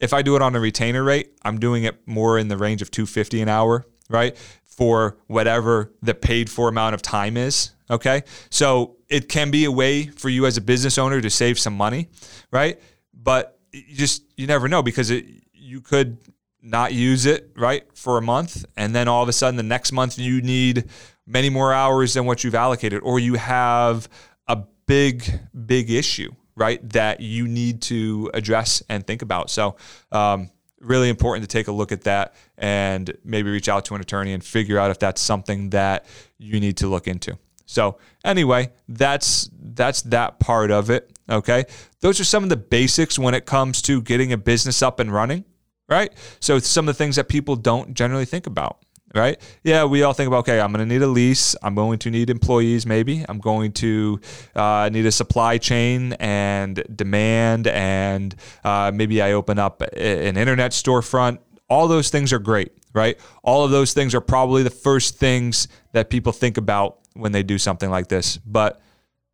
If 0.00 0.12
I 0.12 0.22
do 0.22 0.36
it 0.36 0.42
on 0.42 0.54
a 0.54 0.60
retainer 0.60 1.02
rate, 1.02 1.32
I'm 1.42 1.58
doing 1.58 1.84
it 1.84 2.06
more 2.06 2.38
in 2.38 2.48
the 2.48 2.56
range 2.56 2.82
of 2.82 2.90
250 2.90 3.40
an 3.42 3.48
hour, 3.48 3.84
right? 4.08 4.36
For 4.64 5.18
whatever 5.26 5.92
the 6.02 6.14
paid 6.14 6.48
for 6.48 6.68
amount 6.68 6.94
of 6.94 7.02
time 7.02 7.36
is. 7.36 7.72
Okay. 7.90 8.22
So 8.50 8.96
it 9.08 9.28
can 9.28 9.50
be 9.50 9.64
a 9.64 9.72
way 9.72 10.06
for 10.06 10.28
you 10.28 10.46
as 10.46 10.56
a 10.56 10.60
business 10.60 10.98
owner 10.98 11.20
to 11.20 11.30
save 11.30 11.58
some 11.58 11.76
money, 11.76 12.08
right? 12.52 12.80
But 13.12 13.58
you 13.72 13.94
just, 13.94 14.22
you 14.36 14.46
never 14.46 14.68
know 14.68 14.82
because 14.82 15.10
it, 15.10 15.26
you 15.52 15.80
could 15.80 16.18
not 16.62 16.92
use 16.92 17.26
it, 17.26 17.50
right, 17.56 17.84
for 17.94 18.18
a 18.18 18.22
month. 18.22 18.64
And 18.76 18.94
then 18.94 19.08
all 19.08 19.22
of 19.22 19.28
a 19.28 19.32
sudden 19.32 19.56
the 19.56 19.62
next 19.62 19.92
month 19.92 20.18
you 20.18 20.42
need 20.42 20.84
many 21.28 21.50
more 21.50 21.72
hours 21.72 22.14
than 22.14 22.24
what 22.24 22.42
you've 22.42 22.54
allocated, 22.54 23.02
or 23.02 23.20
you 23.20 23.34
have 23.34 24.08
a 24.48 24.56
big, 24.86 25.40
big 25.66 25.90
issue, 25.90 26.32
right, 26.56 26.86
that 26.90 27.20
you 27.20 27.46
need 27.46 27.82
to 27.82 28.30
address 28.34 28.82
and 28.88 29.06
think 29.06 29.22
about. 29.22 29.50
So, 29.50 29.76
um, 30.10 30.50
really 30.80 31.08
important 31.08 31.42
to 31.42 31.48
take 31.48 31.68
a 31.68 31.72
look 31.72 31.92
at 31.92 32.02
that 32.02 32.34
and 32.56 33.16
maybe 33.24 33.50
reach 33.50 33.68
out 33.68 33.84
to 33.86 33.94
an 33.94 34.00
attorney 34.00 34.32
and 34.32 34.42
figure 34.42 34.78
out 34.78 34.90
if 34.90 34.98
that's 34.98 35.20
something 35.20 35.70
that 35.70 36.06
you 36.38 36.60
need 36.60 36.76
to 36.78 36.86
look 36.86 37.08
into. 37.08 37.36
So, 37.66 37.98
anyway, 38.24 38.70
that's 38.88 39.50
that's 39.60 40.02
that 40.02 40.40
part 40.40 40.70
of 40.70 40.88
it, 40.88 41.12
okay? 41.28 41.66
Those 42.00 42.18
are 42.18 42.24
some 42.24 42.42
of 42.42 42.48
the 42.48 42.56
basics 42.56 43.18
when 43.18 43.34
it 43.34 43.44
comes 43.44 43.82
to 43.82 44.00
getting 44.00 44.32
a 44.32 44.38
business 44.38 44.80
up 44.80 45.00
and 45.00 45.12
running, 45.12 45.44
right? 45.88 46.12
So, 46.40 46.58
some 46.58 46.88
of 46.88 46.94
the 46.94 46.98
things 46.98 47.16
that 47.16 47.28
people 47.28 47.56
don't 47.56 47.92
generally 47.92 48.24
think 48.24 48.46
about 48.46 48.78
right? 49.14 49.40
Yeah, 49.62 49.84
we 49.84 50.02
all 50.02 50.12
think 50.12 50.28
about 50.28 50.40
okay, 50.40 50.60
I'm 50.60 50.72
going 50.72 50.86
to 50.86 50.92
need 50.92 51.02
a 51.02 51.06
lease. 51.06 51.56
I'm 51.62 51.74
going 51.74 51.98
to 52.00 52.10
need 52.10 52.30
employees, 52.30 52.86
maybe. 52.86 53.24
I'm 53.28 53.38
going 53.38 53.72
to 53.72 54.20
uh, 54.54 54.90
need 54.92 55.06
a 55.06 55.12
supply 55.12 55.58
chain 55.58 56.14
and 56.14 56.82
demand, 56.94 57.66
and 57.66 58.34
uh, 58.64 58.90
maybe 58.94 59.22
I 59.22 59.32
open 59.32 59.58
up 59.58 59.82
an 59.82 60.36
internet 60.36 60.72
storefront. 60.72 61.38
All 61.68 61.88
those 61.88 62.10
things 62.10 62.32
are 62.32 62.38
great, 62.38 62.72
right? 62.94 63.18
All 63.42 63.64
of 63.64 63.70
those 63.70 63.92
things 63.92 64.14
are 64.14 64.20
probably 64.20 64.62
the 64.62 64.70
first 64.70 65.18
things 65.18 65.68
that 65.92 66.10
people 66.10 66.32
think 66.32 66.56
about 66.56 66.98
when 67.14 67.32
they 67.32 67.42
do 67.42 67.58
something 67.58 67.90
like 67.90 68.08
this. 68.08 68.38
But 68.38 68.80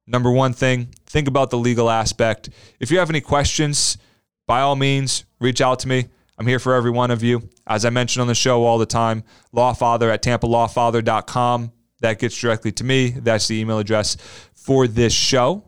number 0.07 0.31
one 0.31 0.53
thing, 0.53 0.89
think 1.07 1.29
about 1.29 1.51
the 1.51 1.59
legal 1.59 1.91
aspect. 1.91 2.51
If 2.81 2.91
you 2.91 2.99
have 2.99 3.11
any 3.11 3.21
questions, 3.21 3.99
by 4.47 4.61
all 4.61 4.77
means, 4.77 5.25
reach 5.41 5.61
out 5.61 5.79
to 5.81 5.89
me. 5.89 6.09
I'm 6.39 6.47
here 6.47 6.59
for 6.59 6.75
every 6.75 6.91
one 6.91 7.11
of 7.11 7.23
you. 7.23 7.49
As 7.67 7.85
I 7.85 7.91
mentioned 7.91 8.23
on 8.23 8.29
the 8.29 8.35
show 8.35 8.65
all 8.65 8.79
the 8.79 8.87
time, 8.87 9.23
lawfather 9.55 10.13
at 10.13 10.23
tampalawfather.com. 10.23 11.73
That 12.01 12.19
gets 12.19 12.39
directly 12.39 12.73
to 12.73 12.85
me. 12.85 13.11
That's 13.11 13.49
the 13.49 13.61
email 13.61 13.79
address 13.79 14.17
for 14.53 14.87
this 14.87 15.13
show. 15.13 15.65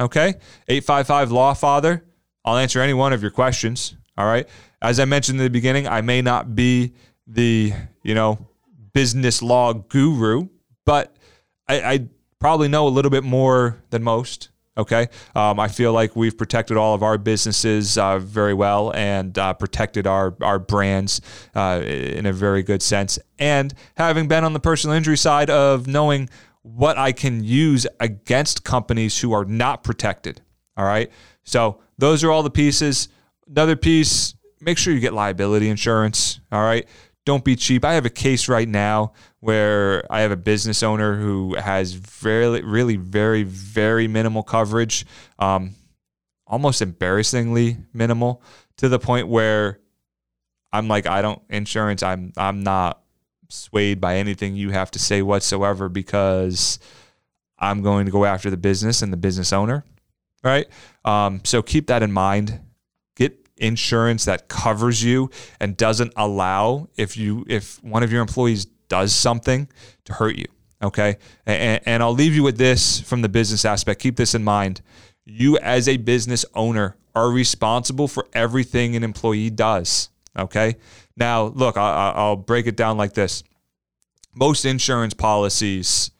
Okay. 0.00 0.34
855 0.68 1.28
Lawfather. 1.28 2.02
I'll 2.44 2.56
answer 2.56 2.80
any 2.80 2.94
one 2.94 3.12
of 3.12 3.22
your 3.22 3.30
questions. 3.30 3.94
All 4.16 4.26
right. 4.26 4.48
As 4.80 4.98
I 4.98 5.04
mentioned 5.04 5.38
in 5.38 5.44
the 5.44 5.50
beginning, 5.50 5.86
I 5.86 6.00
may 6.00 6.22
not 6.22 6.54
be 6.54 6.94
the, 7.26 7.72
you 8.02 8.14
know, 8.14 8.48
business 8.92 9.42
law 9.42 9.72
guru, 9.72 10.48
but 10.84 11.14
I, 11.68 11.80
I 11.80 12.08
probably 12.38 12.68
know 12.68 12.86
a 12.86 12.90
little 12.90 13.10
bit 13.10 13.24
more 13.24 13.82
than 13.90 14.02
most. 14.02 14.48
Okay. 14.78 15.08
Um, 15.34 15.58
I 15.58 15.66
feel 15.66 15.92
like 15.92 16.14
we've 16.14 16.38
protected 16.38 16.76
all 16.76 16.94
of 16.94 17.02
our 17.02 17.18
businesses 17.18 17.98
uh, 17.98 18.20
very 18.20 18.54
well 18.54 18.94
and 18.94 19.36
uh, 19.36 19.52
protected 19.54 20.06
our, 20.06 20.36
our 20.40 20.60
brands 20.60 21.20
uh, 21.56 21.82
in 21.84 22.26
a 22.26 22.32
very 22.32 22.62
good 22.62 22.80
sense. 22.80 23.18
And 23.40 23.74
having 23.96 24.28
been 24.28 24.44
on 24.44 24.52
the 24.52 24.60
personal 24.60 24.94
injury 24.94 25.16
side 25.16 25.50
of 25.50 25.88
knowing 25.88 26.30
what 26.62 26.96
I 26.96 27.10
can 27.10 27.42
use 27.42 27.88
against 27.98 28.62
companies 28.62 29.20
who 29.20 29.32
are 29.32 29.44
not 29.44 29.82
protected. 29.82 30.42
All 30.76 30.84
right. 30.84 31.10
So 31.42 31.80
those 31.98 32.22
are 32.22 32.30
all 32.30 32.44
the 32.44 32.50
pieces. 32.50 33.08
Another 33.48 33.74
piece, 33.74 34.34
make 34.60 34.78
sure 34.78 34.94
you 34.94 35.00
get 35.00 35.12
liability 35.12 35.68
insurance. 35.68 36.38
All 36.52 36.62
right. 36.62 36.86
Don't 37.24 37.44
be 37.44 37.56
cheap. 37.56 37.84
I 37.84 37.94
have 37.94 38.06
a 38.06 38.10
case 38.10 38.48
right 38.48 38.68
now 38.68 39.12
where 39.40 40.04
I 40.10 40.20
have 40.20 40.30
a 40.30 40.36
business 40.36 40.82
owner 40.82 41.16
who 41.16 41.54
has 41.54 41.92
very, 41.92 42.60
really, 42.62 42.96
very, 42.96 43.44
very 43.44 44.08
minimal 44.08 44.42
coverage, 44.42 45.06
um, 45.38 45.74
almost 46.46 46.82
embarrassingly 46.82 47.76
minimal, 47.92 48.42
to 48.78 48.88
the 48.88 48.98
point 48.98 49.28
where 49.28 49.78
I'm 50.72 50.88
like, 50.88 51.06
I 51.06 51.22
don't 51.22 51.40
insurance. 51.48 52.02
I'm 52.02 52.32
I'm 52.36 52.62
not 52.62 53.00
swayed 53.48 54.00
by 54.00 54.16
anything 54.16 54.56
you 54.56 54.70
have 54.70 54.90
to 54.90 54.98
say 54.98 55.22
whatsoever 55.22 55.88
because 55.88 56.78
I'm 57.58 57.82
going 57.82 58.06
to 58.06 58.12
go 58.12 58.24
after 58.24 58.50
the 58.50 58.56
business 58.56 59.02
and 59.02 59.12
the 59.12 59.16
business 59.16 59.52
owner, 59.52 59.84
right? 60.44 60.66
Um, 61.04 61.40
so 61.44 61.62
keep 61.62 61.86
that 61.86 62.02
in 62.02 62.12
mind. 62.12 62.60
Get 63.16 63.48
insurance 63.56 64.26
that 64.26 64.48
covers 64.48 65.02
you 65.02 65.30
and 65.60 65.76
doesn't 65.76 66.12
allow 66.16 66.88
if 66.96 67.16
you 67.16 67.44
if 67.48 67.82
one 67.82 68.02
of 68.02 68.12
your 68.12 68.20
employees 68.20 68.66
does 68.88 69.12
something 69.12 69.68
to 70.04 70.14
hurt 70.14 70.36
you. 70.36 70.46
Okay, 70.82 71.16
and, 71.44 71.80
and 71.86 72.02
I'll 72.02 72.12
leave 72.12 72.34
you 72.34 72.42
with 72.42 72.56
this 72.56 73.00
from 73.00 73.22
the 73.22 73.28
business 73.28 73.64
aspect. 73.64 74.00
Keep 74.00 74.16
this 74.16 74.34
in 74.34 74.44
mind. 74.44 74.80
You 75.24 75.58
as 75.58 75.88
a 75.88 75.96
business 75.96 76.44
owner 76.54 76.96
are 77.14 77.30
responsible 77.30 78.06
for 78.06 78.26
everything 78.32 78.94
an 78.94 79.02
employee 79.02 79.50
does. 79.50 80.08
Okay. 80.38 80.76
Now, 81.16 81.46
look, 81.46 81.76
I, 81.76 82.12
I'll 82.14 82.36
break 82.36 82.66
it 82.68 82.76
down 82.76 82.96
like 82.96 83.14
this 83.14 83.42
most 84.38 84.64
insurance 84.64 85.14
policies 85.14 86.12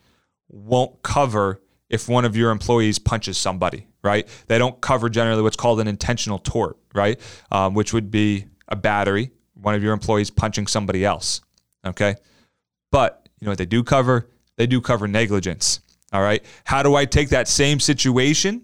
won't 0.48 1.02
cover 1.02 1.62
if 1.88 2.08
one 2.08 2.24
of 2.24 2.36
your 2.36 2.50
employees 2.50 2.98
punches 2.98 3.38
somebody, 3.38 3.86
right? 4.02 4.26
They 4.48 4.58
don't 4.58 4.80
cover 4.80 5.08
generally 5.08 5.42
what's 5.42 5.56
called 5.56 5.80
an 5.80 5.88
intentional 5.88 6.38
tort, 6.38 6.76
right? 6.94 7.18
Um, 7.52 7.74
which 7.74 7.92
would 7.92 8.10
be 8.10 8.46
a 8.66 8.76
battery, 8.76 9.30
one 9.54 9.74
of 9.74 9.82
your 9.82 9.92
employees 9.92 10.30
punching 10.30 10.66
somebody 10.66 11.04
else, 11.04 11.40
okay? 11.86 12.16
But 12.90 13.28
you 13.40 13.44
know 13.44 13.52
what 13.52 13.58
they 13.58 13.66
do 13.66 13.84
cover? 13.84 14.28
They 14.56 14.66
do 14.66 14.80
cover 14.80 15.06
negligence, 15.06 15.80
all 16.12 16.22
right? 16.22 16.44
How 16.64 16.82
do 16.82 16.94
I 16.94 17.04
take 17.04 17.28
that 17.30 17.48
same 17.48 17.80
situation 17.80 18.62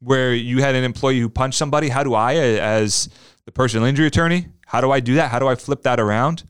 where 0.00 0.34
you 0.34 0.60
had 0.60 0.74
an 0.74 0.84
employee 0.84 1.20
who 1.20 1.28
punched 1.28 1.58
somebody? 1.58 1.88
How 1.88 2.02
do 2.04 2.14
I, 2.14 2.34
as 2.34 3.08
the 3.44 3.52
personal 3.52 3.86
injury 3.86 4.06
attorney, 4.06 4.48
how 4.66 4.80
do 4.80 4.90
I 4.90 5.00
do 5.00 5.14
that? 5.14 5.30
How 5.30 5.38
do 5.38 5.48
I 5.48 5.54
flip 5.54 5.82
that 5.82 5.98
around? 5.98 6.44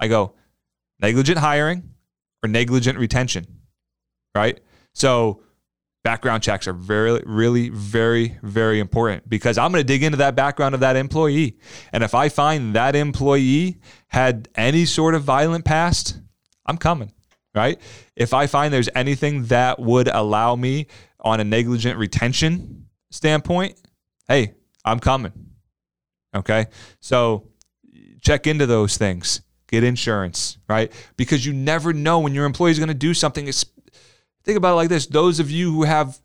I 0.00 0.08
go 0.08 0.34
negligent 1.00 1.38
hiring 1.38 1.90
or 2.42 2.48
negligent 2.48 2.98
retention, 2.98 3.46
right? 4.34 4.60
So 4.94 5.42
background 6.02 6.42
checks 6.42 6.66
are 6.66 6.72
very, 6.72 7.20
really, 7.24 7.68
very, 7.68 8.38
very 8.42 8.80
important 8.80 9.28
because 9.28 9.58
I'm 9.58 9.70
going 9.70 9.80
to 9.80 9.86
dig 9.86 10.02
into 10.02 10.18
that 10.18 10.34
background 10.34 10.74
of 10.74 10.80
that 10.80 10.96
employee. 10.96 11.58
And 11.92 12.02
if 12.02 12.14
I 12.14 12.28
find 12.28 12.74
that 12.74 12.96
employee 12.96 13.78
had 14.08 14.48
any 14.54 14.84
sort 14.84 15.14
of 15.14 15.22
violent 15.22 15.64
past, 15.64 16.18
I'm 16.66 16.76
coming, 16.76 17.12
right? 17.54 17.80
If 18.16 18.34
I 18.34 18.46
find 18.46 18.72
there's 18.72 18.88
anything 18.94 19.44
that 19.46 19.78
would 19.78 20.08
allow 20.08 20.56
me 20.56 20.88
on 21.20 21.40
a 21.40 21.44
negligent 21.44 21.98
retention 21.98 22.86
standpoint, 23.10 23.80
hey, 24.28 24.54
I'm 24.84 24.98
coming. 24.98 25.32
Okay. 26.34 26.66
So 27.00 27.48
check 28.20 28.46
into 28.46 28.66
those 28.66 28.96
things. 28.96 29.42
Get 29.68 29.84
insurance, 29.84 30.58
right? 30.68 30.92
Because 31.16 31.46
you 31.46 31.52
never 31.52 31.92
know 31.92 32.18
when 32.18 32.34
your 32.34 32.44
employee 32.44 32.72
is 32.72 32.78
going 32.78 32.88
to 32.88 32.94
do 32.94 33.14
something. 33.14 33.50
Think 34.44 34.56
about 34.56 34.72
it 34.72 34.76
like 34.76 34.88
this: 34.88 35.06
those 35.06 35.40
of 35.40 35.50
you 35.50 35.72
who 35.72 35.84
have 35.84 36.18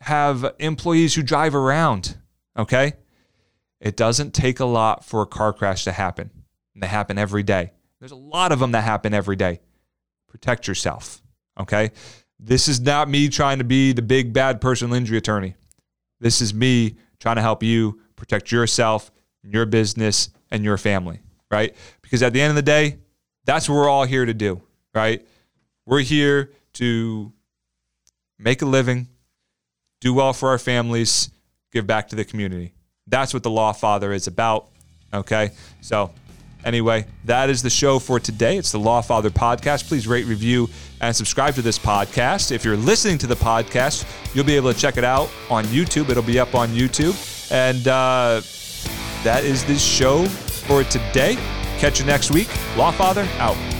have 0.00 0.54
employees 0.58 1.14
who 1.14 1.22
drive 1.22 1.54
around, 1.54 2.16
okay, 2.56 2.94
it 3.80 3.96
doesn't 3.96 4.32
take 4.32 4.60
a 4.60 4.64
lot 4.64 5.04
for 5.04 5.22
a 5.22 5.26
car 5.26 5.52
crash 5.52 5.84
to 5.84 5.92
happen. 5.92 6.30
They 6.74 6.86
happen 6.86 7.18
every 7.18 7.42
day. 7.42 7.72
There's 7.98 8.12
a 8.12 8.16
lot 8.16 8.52
of 8.52 8.58
them 8.58 8.72
that 8.72 8.82
happen 8.82 9.12
every 9.12 9.36
day. 9.36 9.60
Protect 10.28 10.66
yourself, 10.66 11.20
okay? 11.58 11.90
This 12.38 12.68
is 12.68 12.80
not 12.80 13.10
me 13.10 13.28
trying 13.28 13.58
to 13.58 13.64
be 13.64 13.92
the 13.92 14.00
big 14.00 14.32
bad 14.32 14.62
personal 14.62 14.94
injury 14.94 15.18
attorney. 15.18 15.56
This 16.20 16.40
is 16.40 16.54
me 16.54 16.96
trying 17.18 17.36
to 17.36 17.42
help 17.42 17.62
you 17.62 18.00
protect 18.16 18.50
yourself 18.50 19.10
your 19.42 19.66
business, 19.66 20.30
and 20.50 20.64
your 20.64 20.76
family, 20.76 21.20
right? 21.50 21.74
Because 22.02 22.22
at 22.22 22.32
the 22.32 22.40
end 22.40 22.50
of 22.50 22.56
the 22.56 22.62
day, 22.62 22.98
that's 23.44 23.68
what 23.68 23.76
we're 23.76 23.88
all 23.88 24.04
here 24.04 24.24
to 24.24 24.34
do, 24.34 24.60
right? 24.94 25.26
We're 25.86 26.00
here 26.00 26.52
to 26.74 27.32
make 28.40 28.62
a 28.62 28.66
living, 28.66 29.08
do 30.00 30.14
well 30.14 30.32
for 30.32 30.48
our 30.48 30.58
families, 30.58 31.30
give 31.72 31.86
back 31.86 32.08
to 32.08 32.16
the 32.16 32.24
community. 32.24 32.72
That's 33.06 33.34
what 33.34 33.42
the 33.42 33.50
Law 33.50 33.72
Father 33.72 34.12
is 34.12 34.26
about, 34.26 34.68
okay? 35.12 35.50
So, 35.80 36.10
Anyway, 36.64 37.06
that 37.24 37.48
is 37.48 37.62
the 37.62 37.70
show 37.70 37.98
for 37.98 38.20
today. 38.20 38.58
It's 38.58 38.72
the 38.72 38.78
Law 38.78 39.00
Father 39.00 39.30
podcast. 39.30 39.88
Please 39.88 40.06
rate, 40.06 40.26
review, 40.26 40.68
and 41.00 41.14
subscribe 41.14 41.54
to 41.54 41.62
this 41.62 41.78
podcast. 41.78 42.52
If 42.52 42.64
you're 42.64 42.76
listening 42.76 43.18
to 43.18 43.26
the 43.26 43.34
podcast, 43.34 44.04
you'll 44.34 44.44
be 44.44 44.56
able 44.56 44.72
to 44.72 44.78
check 44.78 44.96
it 44.96 45.04
out 45.04 45.30
on 45.48 45.64
YouTube. 45.66 46.10
It'll 46.10 46.22
be 46.22 46.38
up 46.38 46.54
on 46.54 46.68
YouTube. 46.68 47.16
And 47.50 47.88
uh, 47.88 48.42
that 49.24 49.44
is 49.44 49.64
this 49.64 49.82
show 49.82 50.26
for 50.26 50.84
today. 50.84 51.36
Catch 51.78 52.00
you 52.00 52.06
next 52.06 52.30
week. 52.30 52.48
Law 52.76 52.90
Father 52.90 53.26
out. 53.38 53.79